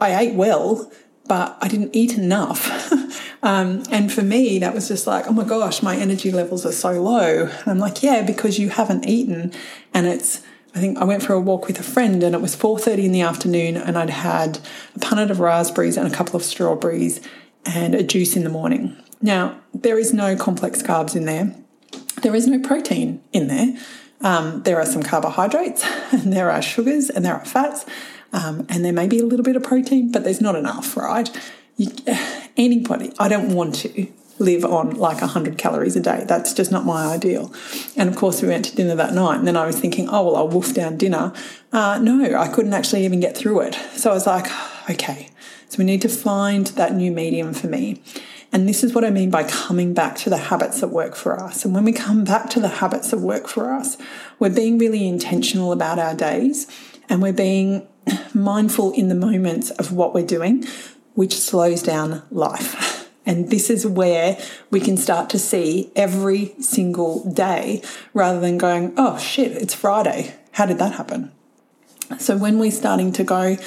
[0.00, 0.92] I ate well
[1.26, 2.92] but I didn't eat enough
[3.42, 6.72] Um, and for me, that was just like, oh my gosh, my energy levels are
[6.72, 7.46] so low.
[7.46, 9.52] And I'm like, yeah, because you haven't eaten.
[9.94, 10.42] And it's,
[10.74, 13.12] I think I went for a walk with a friend and it was 4.30 in
[13.12, 14.58] the afternoon and I'd had
[14.94, 17.20] a punnet of raspberries and a couple of strawberries
[17.64, 18.96] and a juice in the morning.
[19.22, 21.54] Now, there is no complex carbs in there.
[22.22, 23.76] There is no protein in there.
[24.20, 27.86] Um, there are some carbohydrates and there are sugars and there are fats
[28.32, 31.30] um, and there may be a little bit of protein, but there's not enough, right?
[31.80, 31.90] You,
[32.58, 34.06] anybody, I don't want to
[34.38, 36.24] live on like 100 calories a day.
[36.26, 37.52] That's just not my ideal.
[37.96, 40.24] And of course, we went to dinner that night, and then I was thinking, oh,
[40.24, 41.32] well, I'll wolf down dinner.
[41.72, 43.74] Uh, no, I couldn't actually even get through it.
[43.94, 44.46] So I was like,
[44.90, 45.30] okay,
[45.68, 48.02] so we need to find that new medium for me.
[48.52, 51.40] And this is what I mean by coming back to the habits that work for
[51.40, 51.64] us.
[51.64, 53.96] And when we come back to the habits that work for us,
[54.40, 56.66] we're being really intentional about our days
[57.08, 57.86] and we're being
[58.34, 60.64] mindful in the moments of what we're doing,
[61.20, 62.96] which slows down life.
[63.26, 64.38] And this is where
[64.70, 67.82] we can start to see every single day
[68.14, 70.34] rather than going, oh shit, it's Friday.
[70.52, 71.30] How did that happen?
[72.18, 73.58] So when we're starting to go,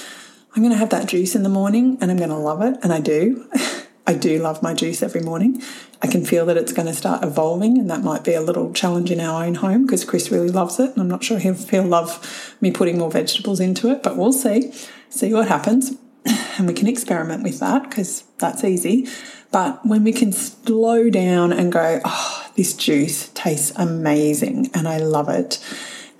[0.55, 2.77] I'm going to have that juice in the morning and I'm going to love it,
[2.81, 3.47] and I do.
[4.07, 5.61] I do love my juice every morning.
[6.01, 8.73] I can feel that it's going to start evolving, and that might be a little
[8.73, 10.89] challenge in our own home because Chris really loves it.
[10.91, 14.33] And I'm not sure he'll, he'll love me putting more vegetables into it, but we'll
[14.33, 14.73] see.
[15.09, 15.95] See what happens.
[16.55, 19.07] And we can experiment with that because that's easy.
[19.51, 24.97] But when we can slow down and go, oh, this juice tastes amazing and I
[24.97, 25.59] love it,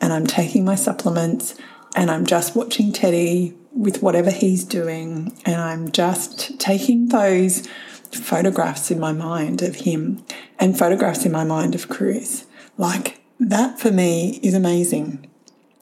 [0.01, 1.55] and I'm taking my supplements
[1.95, 7.67] and I'm just watching Teddy with whatever he's doing, and I'm just taking those
[8.11, 10.23] photographs in my mind of him
[10.59, 12.45] and photographs in my mind of Chris.
[12.77, 15.29] Like that for me is amazing.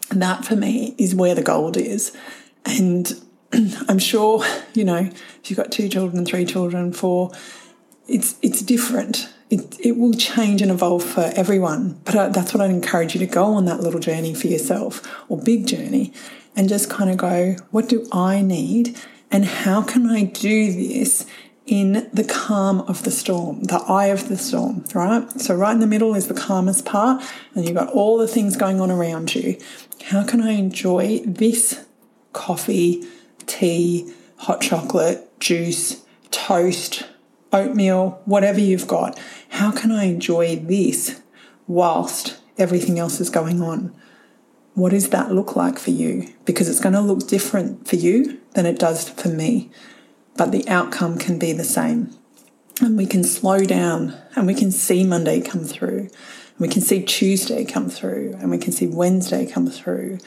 [0.10, 2.16] That for me is where the gold is.
[2.66, 3.14] And
[3.88, 5.10] I'm sure, you know,
[5.44, 7.32] if you've got two children, three children, four,
[8.08, 9.32] it's it's different.
[9.50, 12.00] It, it will change and evolve for everyone.
[12.06, 15.06] But uh, that's what I'd encourage you to go on that little journey for yourself
[15.28, 16.14] or big journey
[16.56, 18.98] and just kind of go, what do I need?
[19.30, 21.26] And how can I do this
[21.66, 25.30] in the calm of the storm, the eye of the storm, right?
[25.40, 27.24] So, right in the middle is the calmest part,
[27.56, 29.58] and you've got all the things going on around you.
[30.06, 31.86] How can I enjoy this
[32.34, 33.08] coffee,
[33.52, 37.04] tea, hot chocolate, juice, toast,
[37.52, 39.20] oatmeal, whatever you've got?
[39.50, 41.22] How can I enjoy this
[41.68, 43.94] whilst everything else is going on?
[44.74, 46.34] what does that look like for you?
[46.46, 49.70] Because it's going to look different for you than it does for me,
[50.38, 52.16] but the outcome can be the same.
[52.80, 56.10] And we can slow down and we can see Monday come through.
[56.62, 60.20] We can see Tuesday come through and we can see Wednesday come through.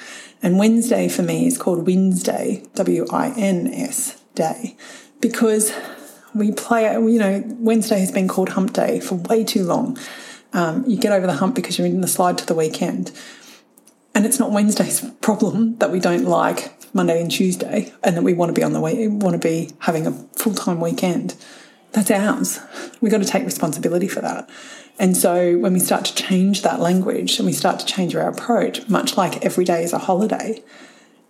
[0.43, 4.77] And Wednesday for me is called Wednesday, W I N S day,
[5.21, 5.73] because
[6.35, 9.97] we play, you know, Wednesday has been called hump day for way too long.
[10.53, 13.13] Um, you get over the hump because you're in the slide to the weekend.
[14.13, 18.35] And it's not Wednesday's problem that we don't like Monday and Tuesday and that we
[18.35, 21.37] want to be on the way, want to be having a full time weekend.
[21.95, 22.59] That's ours.
[23.01, 24.51] We've got to take responsibility for that.
[24.99, 28.29] And so when we start to change that language and we start to change our
[28.29, 30.63] approach, much like every day is a holiday,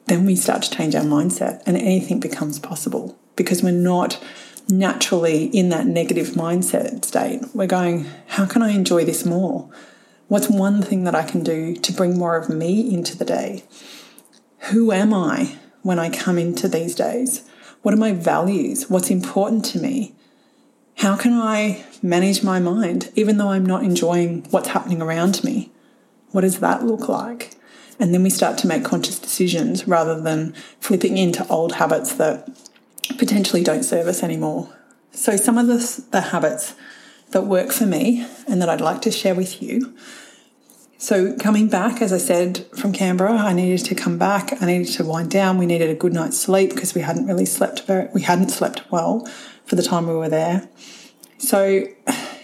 [0.07, 4.22] then we start to change our mindset and anything becomes possible because we're not
[4.68, 7.42] naturally in that negative mindset state.
[7.55, 9.68] We're going, how can I enjoy this more?
[10.29, 13.64] What's one thing that I can do to bring more of me into the day?
[14.70, 17.42] Who am I when I come into these days?
[17.83, 18.88] What are my values?
[18.88, 20.14] What's important to me?
[20.98, 25.70] How can I manage my mind even though I'm not enjoying what's happening around me?
[26.30, 27.57] What does that look like?
[27.98, 32.48] And then we start to make conscious decisions rather than flipping into old habits that
[33.18, 34.68] potentially don't serve us anymore.
[35.12, 36.74] So, some of the, the habits
[37.30, 39.94] that work for me and that I'd like to share with you.
[40.98, 44.61] So, coming back, as I said, from Canberra, I needed to come back.
[44.61, 45.59] I needed to wind down.
[45.59, 48.90] We needed a good night's sleep because we hadn't really slept very, we hadn't slept
[48.90, 49.28] well
[49.66, 50.68] for the time we were there.
[51.38, 51.87] So,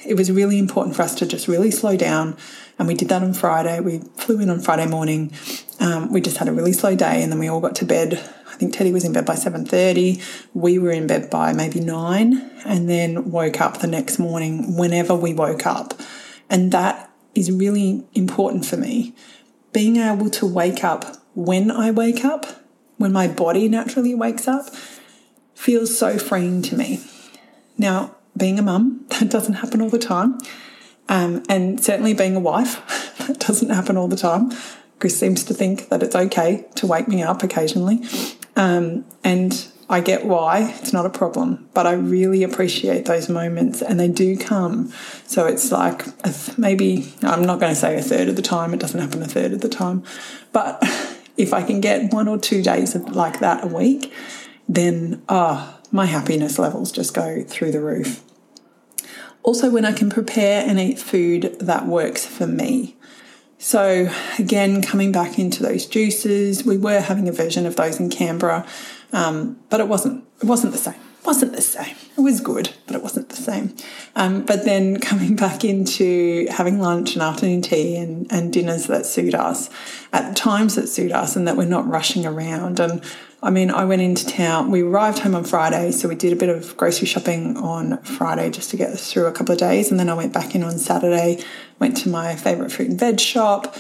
[0.07, 2.37] it was really important for us to just really slow down.
[2.79, 3.81] And we did that on Friday.
[3.81, 5.33] We flew in on Friday morning.
[5.79, 8.19] Um, we just had a really slow day, and then we all got to bed
[8.61, 10.21] I think Teddy was in bed by 7:30.
[10.53, 15.15] We were in bed by maybe 9 and then woke up the next morning whenever
[15.15, 15.95] we woke up.
[16.51, 19.15] And that is really important for me.
[19.73, 22.45] Being able to wake up when I wake up,
[22.99, 24.67] when my body naturally wakes up,
[25.55, 27.01] feels so freeing to me.
[27.81, 30.39] Now, being a mum, that doesn't happen all the time.
[31.09, 34.53] Um, and certainly being a wife, that doesn't happen all the time.
[35.01, 38.03] Chris seems to think that it's okay to wake me up occasionally.
[38.55, 43.81] Um, and I get why, it's not a problem, but I really appreciate those moments
[43.81, 44.93] and they do come.
[45.25, 46.05] So it's like
[46.59, 49.27] maybe, I'm not going to say a third of the time, it doesn't happen a
[49.27, 50.05] third of the time,
[50.53, 50.79] but
[51.39, 54.13] if I can get one or two days of like that a week,
[54.69, 58.23] then ah, oh, my happiness levels just go through the roof.
[59.43, 62.97] Also, when I can prepare and eat food that works for me.
[63.59, 68.11] So, again, coming back into those juices, we were having a version of those in
[68.11, 68.67] Canberra,
[69.13, 71.01] um, but it wasn't it wasn't the same.
[71.25, 71.97] Wasn't the same.
[72.17, 73.75] It was good, but it wasn't the same.
[74.17, 79.07] Um, but then coming back into having lunch and afternoon tea and, and dinners that
[79.07, 79.71] suit us
[80.13, 83.05] at times that suit us and that we're not rushing around and
[83.43, 84.71] I mean, I went into town.
[84.71, 88.51] We arrived home on Friday, so we did a bit of grocery shopping on Friday
[88.51, 89.91] just to get us through a couple of days.
[89.91, 91.43] And then I went back in on Saturday,
[91.79, 93.75] went to my favourite fruit and veg shop,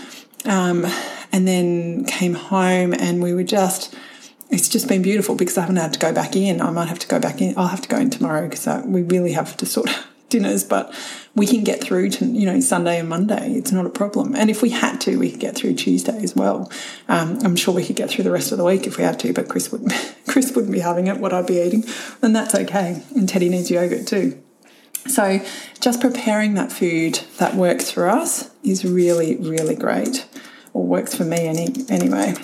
[0.47, 0.86] um,
[1.30, 2.95] and then came home.
[2.95, 3.95] And we were just,
[4.51, 6.61] it's just been beautiful because I haven't had to go back in.
[6.61, 7.55] I might have to go back in.
[7.57, 10.94] I'll have to go in tomorrow because we really have to sort of dinners, but
[11.34, 13.53] we can get through to you know Sunday and Monday.
[13.53, 14.34] It's not a problem.
[14.34, 16.70] And if we had to, we could get through Tuesday as well.
[17.09, 19.20] Um, I'm sure we could get through the rest of the week if we had
[19.20, 19.32] to.
[19.32, 19.82] But Chris would
[20.26, 21.18] Chris wouldn't be having it.
[21.18, 21.84] What I'd be eating,
[22.20, 23.03] and that's okay.
[23.14, 24.42] And Teddy needs yogurt too.
[25.07, 25.40] So
[25.80, 30.26] just preparing that food that works for us is really really great,
[30.72, 32.34] or works for me any anyway.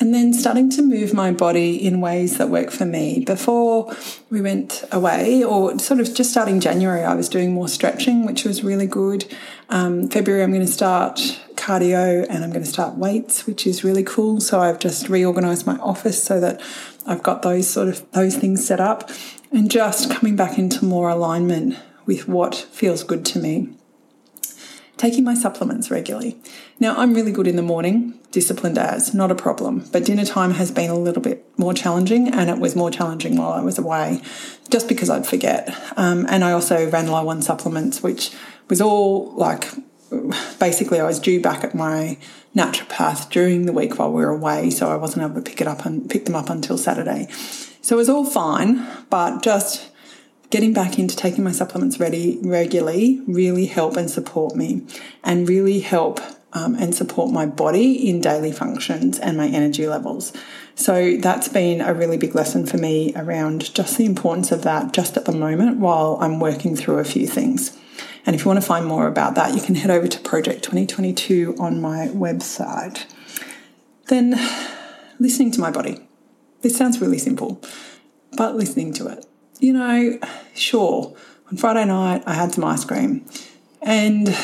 [0.00, 3.24] And then starting to move my body in ways that work for me.
[3.24, 3.92] Before
[4.30, 8.44] we went away, or sort of just starting January, I was doing more stretching, which
[8.44, 9.24] was really good.
[9.68, 11.16] Um, February, I'm going to start
[11.56, 14.40] cardio and I'm going to start weights, which is really cool.
[14.40, 16.60] So I've just reorganized my office so that
[17.04, 19.10] I've got those sort of those things set up
[19.50, 21.76] and just coming back into more alignment
[22.06, 23.77] with what feels good to me
[24.98, 26.36] taking my supplements regularly.
[26.78, 30.52] Now, I'm really good in the morning, disciplined as, not a problem, but dinner time
[30.52, 33.78] has been a little bit more challenging, and it was more challenging while I was
[33.78, 34.20] away
[34.70, 35.74] just because I'd forget.
[35.96, 38.32] Um, and I also ran low on supplements, which
[38.68, 39.68] was all like
[40.58, 42.18] basically I was due back at my
[42.56, 45.66] naturopath during the week while we were away, so I wasn't able to pick it
[45.66, 47.28] up and pick them up until Saturday.
[47.82, 49.90] So it was all fine, but just
[50.50, 54.86] getting back into taking my supplements ready regularly really help and support me
[55.22, 56.20] and really help
[56.52, 60.32] um, and support my body in daily functions and my energy levels.
[60.74, 64.92] So that's been a really big lesson for me around just the importance of that
[64.92, 67.76] just at the moment while I'm working through a few things.
[68.24, 70.62] And if you want to find more about that, you can head over to Project
[70.62, 73.04] 2022 on my website.
[74.06, 74.34] Then
[75.18, 76.08] listening to my body.
[76.62, 77.62] This sounds really simple,
[78.36, 79.27] but listening to it
[79.58, 80.18] you know,
[80.54, 81.14] sure,
[81.50, 83.24] on Friday night I had some ice cream
[83.82, 84.34] and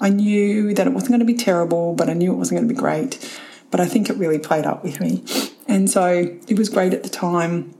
[0.00, 2.68] I knew that it wasn't going to be terrible, but I knew it wasn't going
[2.68, 3.38] to be great.
[3.70, 5.22] But I think it really played up with me.
[5.68, 7.74] And so it was great at the time.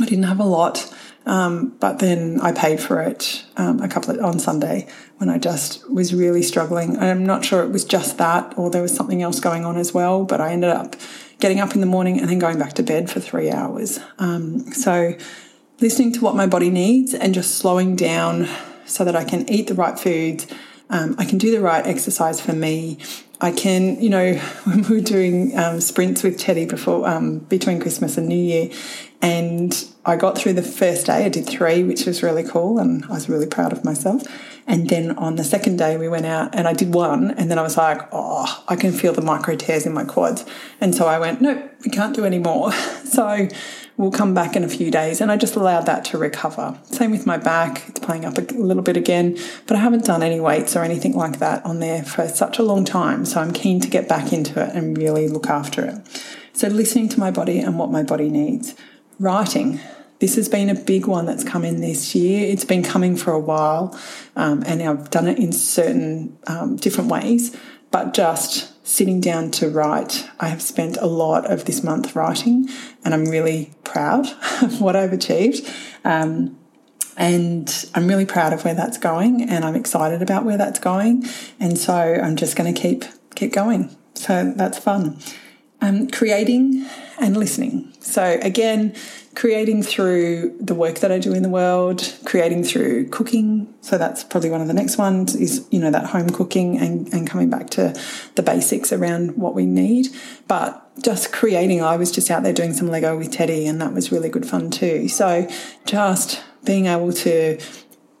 [0.00, 0.94] I didn't have a lot,
[1.26, 4.86] um, but then I paid for it um, a couple of, on Sunday
[5.18, 6.98] when I just was really struggling.
[6.98, 9.92] I'm not sure it was just that or there was something else going on as
[9.92, 10.96] well, but I ended up
[11.40, 13.98] getting up in the morning and then going back to bed for three hours.
[14.18, 15.14] Um, so
[15.80, 18.48] listening to what my body needs and just slowing down
[18.86, 20.46] so that I can eat the right foods.
[20.88, 22.98] Um, I can do the right exercise for me.
[23.40, 27.80] I can, you know, when we were doing um, sprints with Teddy before, um, between
[27.80, 28.70] Christmas and New Year,
[29.20, 33.04] and I got through the first day, I did three, which was really cool, and
[33.06, 34.22] I was really proud of myself.
[34.66, 37.58] And then on the second day, we went out and I did one, and then
[37.58, 40.44] I was like, oh, I can feel the micro tears in my quads.
[40.80, 42.72] And so I went, nope, we can't do any more.
[43.04, 43.48] so
[43.96, 45.20] we'll come back in a few days.
[45.20, 46.78] And I just allowed that to recover.
[46.82, 50.22] Same with my back, it's playing up a little bit again, but I haven't done
[50.22, 53.24] any weights or anything like that on there for such a long time.
[53.24, 56.24] So I'm keen to get back into it and really look after it.
[56.52, 58.74] So listening to my body and what my body needs.
[59.20, 59.80] Writing.
[60.18, 62.50] This has been a big one that's come in this year.
[62.50, 63.98] It's been coming for a while,
[64.34, 67.56] um, and I've done it in certain um, different ways,
[67.90, 70.28] but just sitting down to write.
[70.40, 72.68] I have spent a lot of this month writing,
[73.04, 74.26] and I'm really proud
[74.62, 75.70] of what I've achieved.
[76.04, 76.58] Um,
[77.16, 81.24] and I'm really proud of where that's going, and I'm excited about where that's going.
[81.58, 83.04] And so I'm just going to keep
[83.34, 83.94] keep going.
[84.14, 85.18] So that's fun.
[85.82, 86.86] Um, creating
[87.20, 87.92] and listening.
[88.00, 88.94] So again,
[89.34, 93.72] creating through the work that I do in the world, creating through cooking.
[93.82, 97.12] So that's probably one of the next ones is, you know, that home cooking and,
[97.12, 97.94] and coming back to
[98.34, 100.08] the basics around what we need.
[100.48, 103.92] But just creating, I was just out there doing some Lego with Teddy and that
[103.92, 105.08] was really good fun too.
[105.08, 105.46] So
[105.84, 107.60] just being able to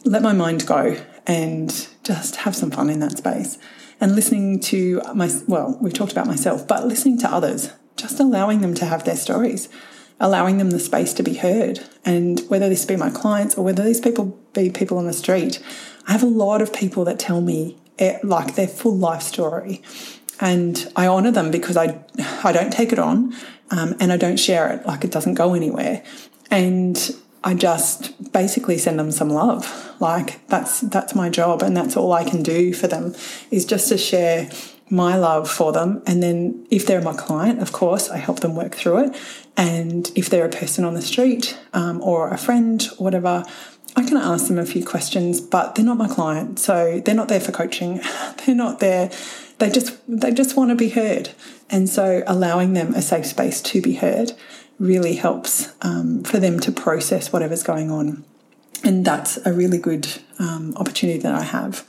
[0.04, 0.96] let my mind go
[1.26, 3.58] and just have some fun in that space
[4.00, 8.60] and listening to my, well, we've talked about myself, but listening to others, just allowing
[8.60, 9.68] them to have their stories
[10.20, 11.80] allowing them the space to be heard.
[12.04, 15.62] And whether this be my clients or whether these people be people on the street,
[16.06, 19.82] I have a lot of people that tell me it, like their full life story.
[20.40, 22.02] And I honor them because I,
[22.44, 23.34] I don't take it on
[23.70, 26.02] um, and I don't share it, like it doesn't go anywhere.
[26.50, 27.14] And
[27.46, 29.94] I just basically send them some love.
[30.00, 33.14] Like that's that's my job and that's all I can do for them
[33.52, 34.50] is just to share
[34.90, 36.02] my love for them.
[36.08, 39.16] And then if they're my client, of course, I help them work through it.
[39.56, 43.44] And if they're a person on the street um, or a friend whatever,
[43.94, 46.58] I can ask them a few questions, but they're not my client.
[46.58, 48.00] So they're not there for coaching.
[48.44, 49.10] They're not there.
[49.58, 51.30] They just they just want to be heard.
[51.70, 54.32] And so allowing them a safe space to be heard
[54.78, 58.24] really helps um, for them to process whatever's going on.
[58.84, 60.06] And that's a really good
[60.38, 61.86] um, opportunity that I have.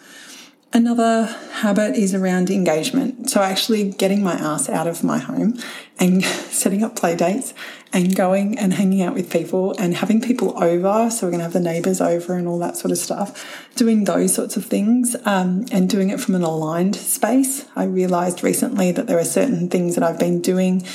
[0.74, 3.30] Another habit is around engagement.
[3.30, 5.58] So, actually getting my ass out of my home
[5.98, 7.54] and setting up play dates
[7.94, 11.10] and going and hanging out with people and having people over.
[11.10, 13.68] So, we're going to have the neighbours over and all that sort of stuff.
[13.76, 17.66] Doing those sorts of things um, and doing it from an aligned space.
[17.76, 20.86] I realised recently that there are certain things that I've been doing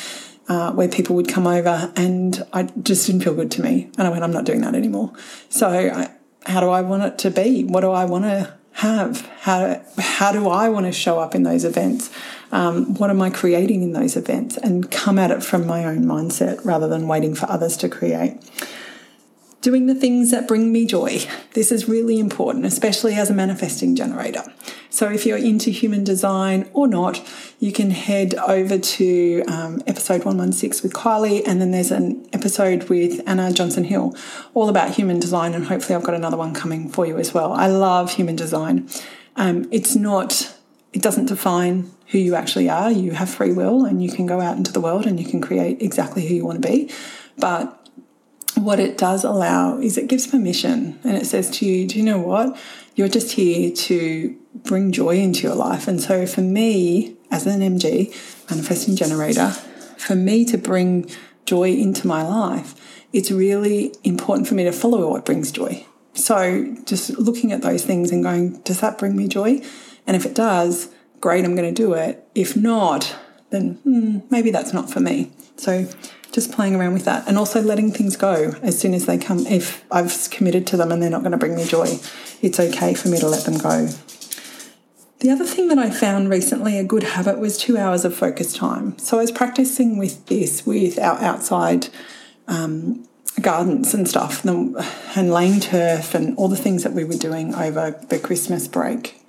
[0.49, 3.91] uh, where people would come over and I just didn't feel good to me.
[3.99, 5.13] And I went, I'm not doing that anymore.
[5.49, 6.11] So, I,
[6.45, 7.65] how do I want it to be?
[7.65, 9.21] What do I want to have?
[9.41, 12.11] How, how do I want to show up in those events?
[12.51, 14.57] Um, what am I creating in those events?
[14.57, 18.39] And come at it from my own mindset rather than waiting for others to create
[19.63, 21.21] doing the things that bring me joy.
[21.55, 24.43] This is really important, especially as a manifesting generator.
[24.91, 27.23] So, if you're into human design or not,
[27.59, 32.91] you can head over to um, episode 116 with Kylie, and then there's an episode
[32.91, 34.15] with Anna Johnson Hill
[34.53, 37.53] all about human design, and hopefully, I've got another one coming for you as well.
[37.53, 38.89] I love human design.
[39.37, 40.55] Um, it's not,
[40.93, 42.91] it doesn't define who you actually are.
[42.91, 45.41] You have free will, and you can go out into the world and you can
[45.41, 46.91] create exactly who you want to be.
[47.39, 47.82] But
[48.65, 52.05] what it does allow is it gives permission and it says to you, do you
[52.05, 52.59] know what?
[52.95, 55.89] You're just here to bring joy into your life.
[55.89, 58.09] And so for me, as an MG,
[58.51, 59.51] manifesting generator,
[59.97, 61.11] for me to bring
[61.47, 62.75] joy into my life,
[63.13, 65.87] it's really important for me to follow what brings joy.
[66.15, 69.63] So just looking at those things and going, does that bring me joy?
[70.07, 70.89] And if it does,
[71.21, 72.27] great, I'm going to do it.
[72.35, 73.17] If not,
[73.51, 75.31] then hmm, maybe that's not for me.
[75.57, 75.87] So
[76.33, 79.47] just playing around with that and also letting things go as soon as they come.
[79.47, 81.99] If I've committed to them and they're not going to bring me joy,
[82.41, 83.89] it's okay for me to let them go.
[85.21, 88.53] The other thing that I found recently a good habit was two hours of focus
[88.53, 88.99] time.
[88.99, 91.89] So I was practicing with this with our outside
[92.49, 93.07] um,
[93.41, 97.93] gardens and stuff and laying turf and all the things that we were doing over
[98.09, 99.23] the Christmas break.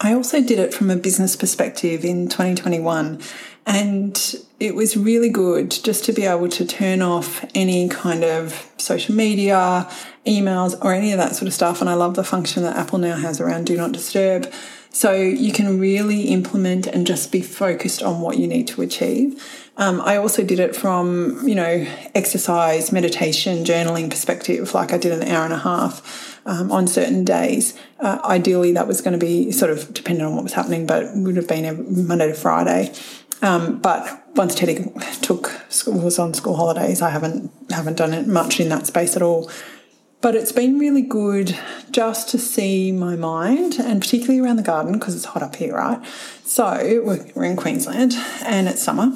[0.00, 3.20] I also did it from a business perspective in 2021
[3.68, 8.66] and it was really good just to be able to turn off any kind of
[8.78, 9.86] social media,
[10.26, 11.82] emails, or any of that sort of stuff.
[11.82, 14.50] And I love the function that Apple now has around Do Not Disturb.
[14.90, 19.44] So you can really implement and just be focused on what you need to achieve.
[19.76, 24.72] Um, I also did it from, you know, exercise, meditation, journaling perspective.
[24.72, 27.78] Like I did an hour and a half um, on certain days.
[28.00, 31.14] Uh, ideally, that was going to be sort of dependent on what was happening, but
[31.14, 32.92] would have been Monday to Friday.
[33.40, 34.86] Um, but once Teddy
[35.22, 35.52] took
[35.86, 39.50] was on school holidays, I haven't haven't done it much in that space at all.
[40.20, 41.56] But it's been really good
[41.92, 45.74] just to see my mind, and particularly around the garden because it's hot up here,
[45.74, 46.04] right?
[46.44, 47.00] So
[47.34, 48.14] we're in Queensland
[48.44, 49.12] and it's summer.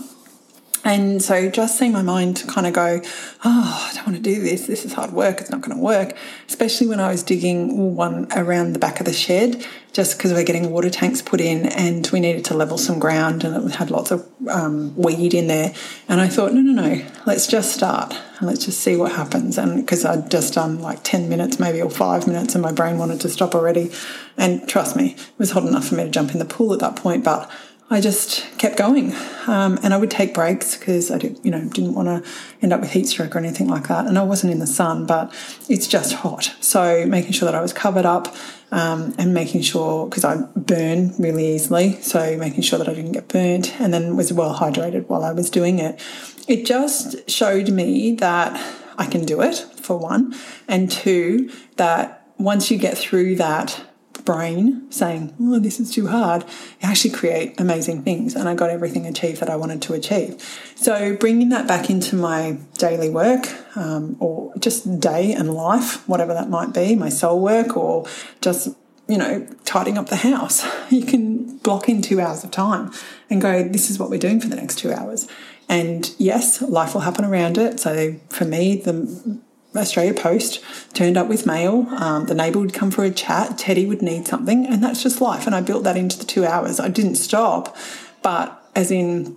[0.84, 3.00] And so just seeing my mind kind of go,
[3.44, 4.66] oh, I don't want to do this.
[4.66, 5.40] This is hard work.
[5.40, 6.16] It's not going to work.
[6.48, 10.44] Especially when I was digging one around the back of the shed, just because we're
[10.44, 13.90] getting water tanks put in and we needed to level some ground and it had
[13.90, 15.72] lots of um, weed in there.
[16.08, 19.58] And I thought, no, no, no, let's just start and let's just see what happens.
[19.58, 22.98] And because I'd just done like 10 minutes, maybe, or five minutes, and my brain
[22.98, 23.92] wanted to stop already.
[24.36, 26.80] And trust me, it was hot enough for me to jump in the pool at
[26.80, 27.48] that point, but
[27.92, 29.12] I just kept going.
[29.46, 32.30] Um, and I would take breaks because I did, you know, didn't want to
[32.62, 34.06] end up with heat stroke or anything like that.
[34.06, 35.32] And I wasn't in the sun, but
[35.68, 36.54] it's just hot.
[36.60, 38.34] So making sure that I was covered up
[38.70, 43.12] um, and making sure, because I burn really easily, so making sure that I didn't
[43.12, 46.00] get burnt and then was well hydrated while I was doing it.
[46.48, 48.58] It just showed me that
[48.96, 50.34] I can do it, for one,
[50.66, 53.80] and two, that once you get through that
[54.24, 56.42] brain saying, oh, this is too hard,
[56.80, 58.34] you actually create amazing things.
[58.34, 60.40] And I got everything achieved that I wanted to achieve.
[60.74, 66.34] So bringing that back into my daily work um, or just day and life, whatever
[66.34, 68.06] that might be, my soul work or
[68.40, 68.68] just
[69.08, 70.66] you know, tidying up the house.
[70.90, 72.92] You can block in two hours of time
[73.30, 75.26] and go, this is what we're doing for the next two hours.
[75.70, 77.80] And yes, life will happen around it.
[77.80, 79.40] So for me, the
[79.74, 80.62] Australia Post
[80.92, 81.86] turned up with mail.
[81.90, 83.58] Um, the neighbour would come for a chat.
[83.58, 85.46] Teddy would need something, and that's just life.
[85.46, 86.78] And I built that into the two hours.
[86.78, 87.76] I didn't stop,
[88.22, 89.36] but as in,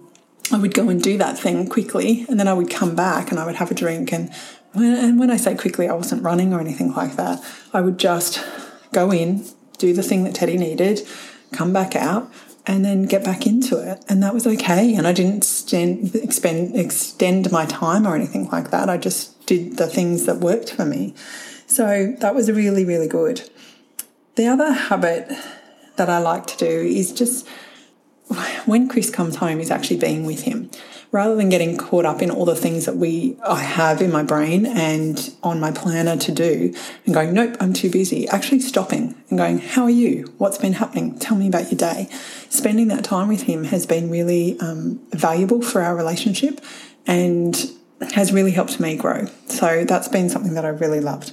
[0.51, 3.39] I would go and do that thing quickly, and then I would come back and
[3.39, 4.11] I would have a drink.
[4.11, 4.31] And
[4.73, 7.43] when, and when I say quickly, I wasn't running or anything like that.
[7.73, 8.45] I would just
[8.91, 9.45] go in,
[9.77, 11.01] do the thing that Teddy needed,
[11.51, 12.31] come back out,
[12.67, 14.03] and then get back into it.
[14.09, 14.95] And that was okay.
[14.95, 16.15] And I didn't extend,
[16.75, 18.89] extend my time or anything like that.
[18.89, 21.13] I just did the things that worked for me.
[21.67, 23.49] So that was really, really good.
[24.35, 25.31] The other habit
[25.95, 27.47] that I like to do is just
[28.65, 30.69] when Chris comes home, is actually being with him
[31.11, 34.23] rather than getting caught up in all the things that we I have in my
[34.23, 36.73] brain and on my planner to do
[37.05, 38.27] and going, nope, I'm too busy.
[38.27, 40.33] Actually stopping and going, how are you?
[40.37, 41.17] What's been happening?
[41.17, 42.09] Tell me about your day.
[42.49, 46.59] Spending that time with him has been really um, valuable for our relationship
[47.07, 47.71] and
[48.13, 49.27] has really helped me grow.
[49.47, 51.31] So that's been something that I really loved.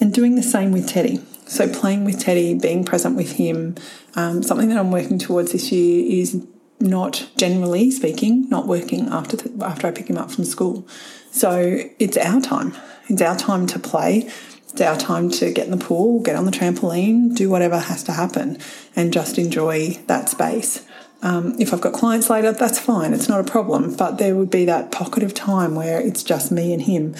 [0.00, 1.22] And doing the same with Teddy.
[1.46, 3.76] So playing with Teddy, being present with him,
[4.14, 6.44] um, something that I'm working towards this year is
[6.82, 10.86] not generally speaking not working after after I pick him up from school.
[11.30, 12.74] So it's our time.
[13.08, 14.28] It's our time to play.
[14.68, 18.02] It's our time to get in the pool, get on the trampoline, do whatever has
[18.04, 18.58] to happen,
[18.96, 20.84] and just enjoy that space.
[21.22, 23.14] Um, if I've got clients later, that's fine.
[23.14, 23.94] It's not a problem.
[23.94, 27.14] But there would be that pocket of time where it's just me and him.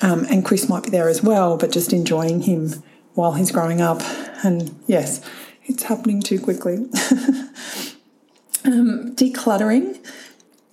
[0.00, 2.82] Um, and Chris might be there as well, but just enjoying him
[3.14, 4.02] while he's growing up.
[4.42, 5.20] And yes,
[5.64, 6.74] it's happening too quickly.
[8.64, 9.98] um, decluttering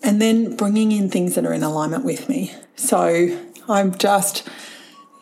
[0.01, 2.53] and then bringing in things that are in alignment with me.
[2.75, 4.47] So I'm just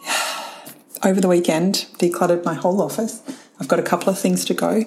[1.03, 3.21] over the weekend decluttered my whole office.
[3.59, 4.85] I've got a couple of things to go,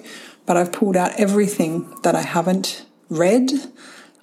[0.51, 3.53] but I've pulled out everything that I haven't read.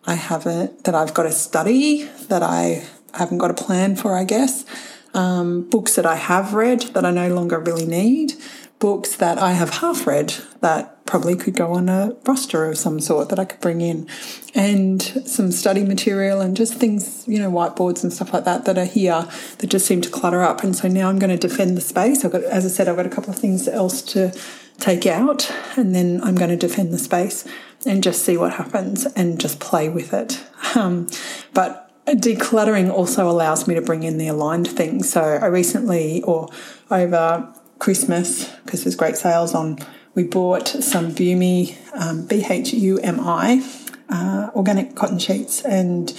[0.05, 4.24] I haven't that I've got to study that I haven't got a plan for, I
[4.24, 4.66] guess.
[5.14, 8.35] Um, books that I have read that I no longer really need.
[8.79, 13.01] Books that I have half read that probably could go on a roster of some
[13.01, 14.07] sort that I could bring in,
[14.55, 18.76] and some study material and just things, you know, whiteboards and stuff like that that
[18.76, 19.26] are here
[19.59, 20.62] that just seem to clutter up.
[20.62, 22.22] And so now I'm going to defend the space.
[22.22, 24.39] I've got, as I said, I've got a couple of things else to
[24.79, 27.47] take out, and then I'm going to defend the space
[27.87, 30.43] and just see what happens and just play with it.
[30.74, 31.09] Um,
[31.55, 35.11] but decluttering also allows me to bring in the aligned things.
[35.11, 36.49] So I recently, or
[36.91, 39.79] over Christmas, because there's great sales on
[40.14, 43.62] we bought some Bhumi, um, B-H-U-M-I,
[44.09, 46.12] uh, organic cotton sheets and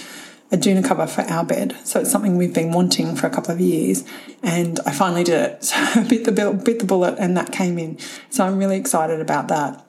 [0.52, 1.76] a Doona cover for our bed.
[1.84, 4.04] So it's something we've been wanting for a couple of years,
[4.42, 5.64] and I finally did it.
[5.70, 7.98] So I bit the bit the bullet, and that came in.
[8.30, 9.84] So I'm really excited about that.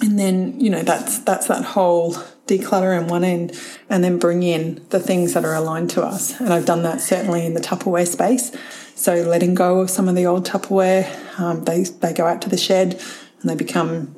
[0.00, 2.14] And then you know that's that's that whole
[2.46, 6.40] declutter in one end, and then bring in the things that are aligned to us.
[6.40, 8.52] And I've done that certainly in the Tupperware space.
[8.96, 12.48] So letting go of some of the old Tupperware, um, they they go out to
[12.48, 13.00] the shed
[13.40, 14.16] and they become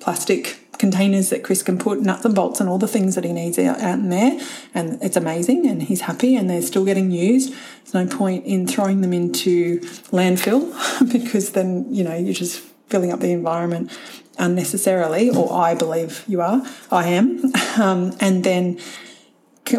[0.00, 3.32] plastic containers that Chris can put nuts and bolts and all the things that he
[3.32, 4.40] needs out, out in there.
[4.74, 7.52] And it's amazing and he's happy and they're still getting used.
[7.84, 10.72] There's no point in throwing them into landfill
[11.12, 13.96] because then, you know, you're just filling up the environment
[14.38, 16.62] unnecessarily, or I believe you are.
[16.90, 17.52] I am.
[17.78, 18.80] Um, and then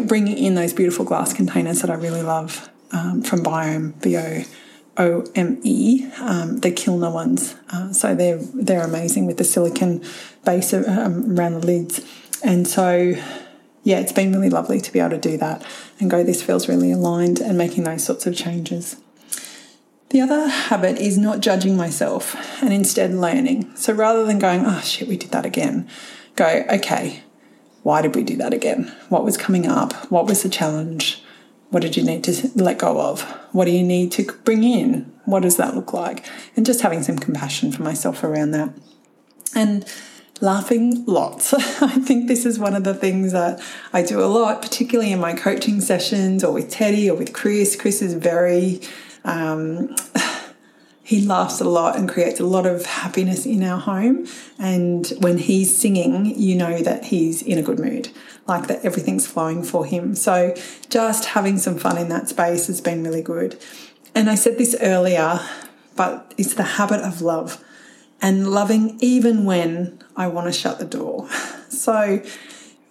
[0.04, 4.44] bringing in those beautiful glass containers that I really love um, from Biome, Bio
[5.00, 7.56] O M E, um, the Kilner ones.
[7.70, 10.04] Uh, so they're they're amazing with the silicon
[10.44, 11.94] base um, around the lids,
[12.44, 13.14] and so
[13.82, 15.64] yeah, it's been really lovely to be able to do that
[15.98, 16.22] and go.
[16.22, 18.96] This feels really aligned and making those sorts of changes.
[20.10, 23.74] The other habit is not judging myself and instead learning.
[23.76, 25.88] So rather than going, oh shit, we did that again,
[26.34, 27.22] go, okay,
[27.84, 28.92] why did we do that again?
[29.08, 29.94] What was coming up?
[30.10, 31.22] What was the challenge?
[31.70, 33.22] What did you need to let go of?
[33.52, 35.12] What do you need to bring in?
[35.24, 36.26] What does that look like?
[36.56, 38.70] And just having some compassion for myself around that.
[39.54, 39.84] And
[40.40, 41.54] laughing lots.
[41.82, 43.62] I think this is one of the things that
[43.92, 47.76] I do a lot, particularly in my coaching sessions or with Teddy or with Chris.
[47.76, 48.80] Chris is very,
[49.24, 49.94] um,
[51.04, 54.26] he laughs a lot and creates a lot of happiness in our home.
[54.58, 58.10] And when he's singing, you know that he's in a good mood
[58.50, 60.14] like that everything's flowing for him.
[60.14, 60.54] So
[60.90, 63.58] just having some fun in that space has been really good.
[64.14, 65.40] And I said this earlier,
[65.96, 67.64] but it's the habit of love
[68.20, 71.28] and loving even when I want to shut the door.
[71.70, 72.20] So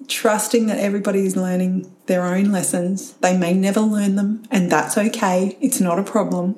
[0.07, 3.13] trusting that everybody is learning their own lessons.
[3.21, 5.57] They may never learn them, and that's okay.
[5.61, 6.57] It's not a problem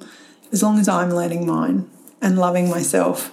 [0.51, 1.89] as long as I'm learning mine
[2.21, 3.31] and loving myself,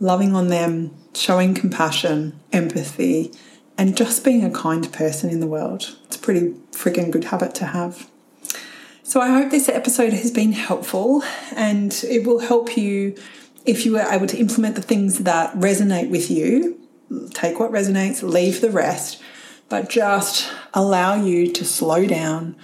[0.00, 3.32] loving on them, showing compassion, empathy,
[3.76, 5.96] and just being a kind person in the world.
[6.06, 8.08] It's a pretty freaking good habit to have.
[9.02, 11.22] So I hope this episode has been helpful
[11.54, 13.16] and it will help you
[13.66, 16.80] if you were able to implement the things that resonate with you.
[17.32, 19.22] Take what resonates, leave the rest,
[19.68, 22.56] but just allow you to slow down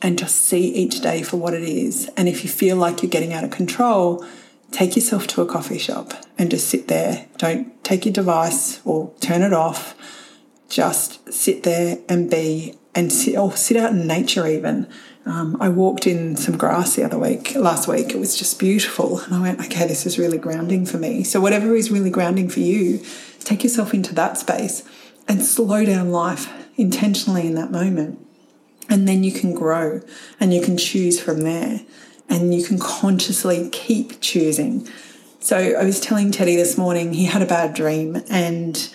[0.00, 2.08] and just see each day for what it is.
[2.16, 4.24] And if you feel like you're getting out of control,
[4.70, 7.26] take yourself to a coffee shop and just sit there.
[7.38, 9.96] Don't take your device or turn it off.
[10.68, 14.88] Just sit there and be and sit or sit out in nature even.
[15.24, 18.10] Um, I walked in some grass the other week, last week.
[18.10, 19.18] It was just beautiful.
[19.20, 21.22] And I went, okay, this is really grounding for me.
[21.22, 23.02] So, whatever is really grounding for you,
[23.40, 24.88] take yourself into that space
[25.28, 28.24] and slow down life intentionally in that moment.
[28.88, 30.00] And then you can grow
[30.40, 31.82] and you can choose from there
[32.28, 34.88] and you can consciously keep choosing.
[35.40, 38.92] So I was telling Teddy this morning, he had a bad dream and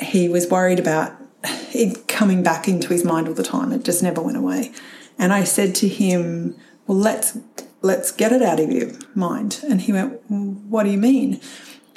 [0.00, 1.12] he was worried about
[1.44, 3.72] it coming back into his mind all the time.
[3.72, 4.72] It just never went away.
[5.18, 7.38] And I said to him, Well, let's
[7.82, 9.60] let's get it out of your mind.
[9.68, 11.40] And he went, What do you mean?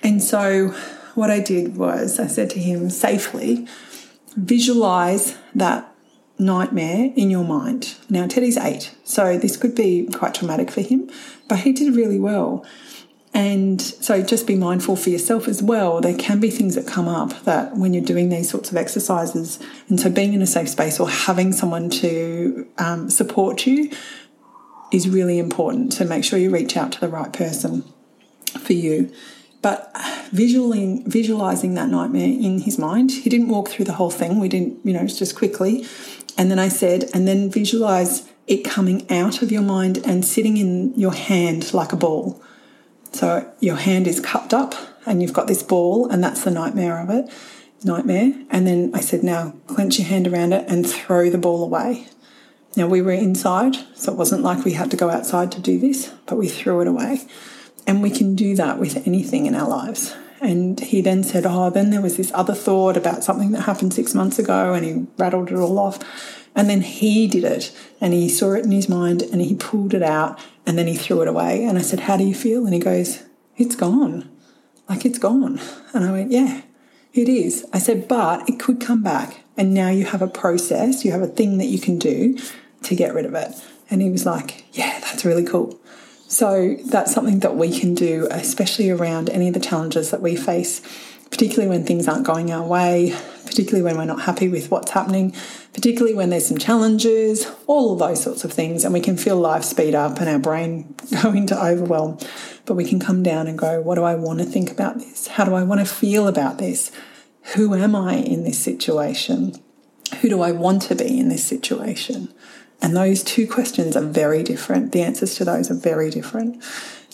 [0.03, 0.69] And so
[1.15, 3.67] what I did was I said to him safely,
[4.35, 5.91] visualize that
[6.37, 7.95] nightmare in your mind.
[8.09, 11.09] Now, Teddy's eight, so this could be quite traumatic for him,
[11.47, 12.65] but he did really well.
[13.35, 15.99] And so just be mindful for yourself as well.
[15.99, 19.59] There can be things that come up that when you're doing these sorts of exercises,
[19.89, 23.91] and so being in a safe space or having someone to um, support you
[24.93, 25.93] is really important.
[25.93, 27.83] So make sure you reach out to the right person
[28.57, 29.11] for you.
[29.61, 29.91] But
[30.31, 34.39] visually, visualizing that nightmare in his mind, he didn't walk through the whole thing.
[34.39, 35.85] We didn't, you know, it's just quickly.
[36.37, 40.55] And then I said, and then visualize it coming out of your mind and sitting
[40.55, 42.41] in your hand like a ball.
[43.15, 47.01] So your hand is cupped up and you've got this ball, and that's the nightmare
[47.01, 47.31] of it.
[47.81, 48.33] Nightmare.
[48.49, 52.07] And then I said, now clench your hand around it and throw the ball away.
[52.75, 55.79] Now we were inside, so it wasn't like we had to go outside to do
[55.79, 57.21] this, but we threw it away.
[57.87, 60.13] And we can do that with anything in our lives.
[60.41, 63.93] And he then said, Oh, then there was this other thought about something that happened
[63.93, 65.99] six months ago, and he rattled it all off.
[66.53, 69.93] And then he did it, and he saw it in his mind, and he pulled
[69.93, 71.63] it out, and then he threw it away.
[71.63, 72.65] And I said, How do you feel?
[72.65, 73.23] And he goes,
[73.57, 74.29] It's gone.
[74.89, 75.59] Like it's gone.
[75.93, 76.61] And I went, Yeah,
[77.13, 77.65] it is.
[77.73, 79.43] I said, But it could come back.
[79.57, 82.37] And now you have a process, you have a thing that you can do
[82.83, 83.53] to get rid of it.
[83.89, 85.79] And he was like, Yeah, that's really cool.
[86.27, 90.35] So that's something that we can do, especially around any of the challenges that we
[90.35, 90.81] face,
[91.35, 93.13] particularly when things aren't going our way,
[93.45, 95.35] particularly when we're not happy with what's happening,
[95.73, 98.85] particularly when there's some challenges, all of those sorts of things.
[98.85, 102.19] And we can feel life speed up and our brain go into overwhelm.
[102.63, 105.27] But we can come down and go, what do I want to think about this?
[105.27, 106.89] How do I want to feel about this?
[107.55, 109.55] Who am I in this situation?
[110.21, 112.33] Who do I want to be in this situation?
[112.81, 114.93] And those two questions are very different.
[114.93, 116.63] The answers to those are very different.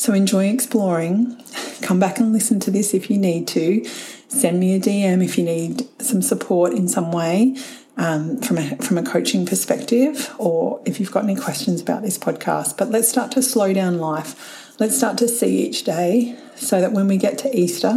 [0.02, 1.40] So enjoy exploring.
[1.84, 3.86] Come back and listen to this if you need to.
[4.30, 7.56] Send me a DM if you need some support in some way
[7.98, 12.18] um, from a from a coaching perspective, or if you've got any questions about this
[12.18, 12.80] podcast.
[12.80, 14.76] But let's start to slow down life.
[14.80, 17.94] Let's start to see each day so that when we get to Easter,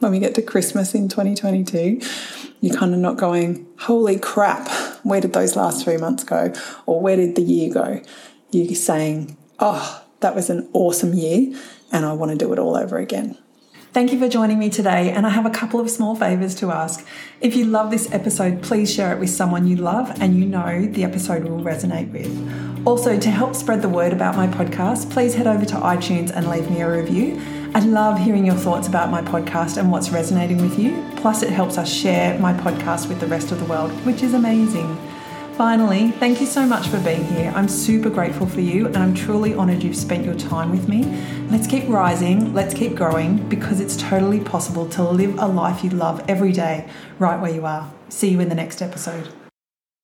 [0.00, 2.02] when we get to Christmas in 2022,
[2.60, 4.68] you're kind of not going, holy crap,
[5.02, 6.52] where did those last three months go?
[6.84, 8.02] Or where did the year go?
[8.50, 11.54] You're saying, oh, that was an awesome year
[11.92, 13.38] and I want to do it all over again.
[13.92, 16.70] Thank you for joining me today, and I have a couple of small favours to
[16.70, 17.06] ask.
[17.40, 20.84] If you love this episode, please share it with someone you love and you know
[20.84, 22.86] the episode will resonate with.
[22.86, 26.50] Also, to help spread the word about my podcast, please head over to iTunes and
[26.50, 27.40] leave me a review.
[27.74, 31.02] I love hearing your thoughts about my podcast and what's resonating with you.
[31.16, 34.34] Plus, it helps us share my podcast with the rest of the world, which is
[34.34, 34.98] amazing.
[35.58, 37.52] Finally, thank you so much for being here.
[37.52, 41.02] I'm super grateful for you and I'm truly honored you've spent your time with me.
[41.50, 45.90] Let's keep rising, let's keep growing because it's totally possible to live a life you
[45.90, 46.88] love every day,
[47.18, 47.92] right where you are.
[48.08, 49.34] See you in the next episode.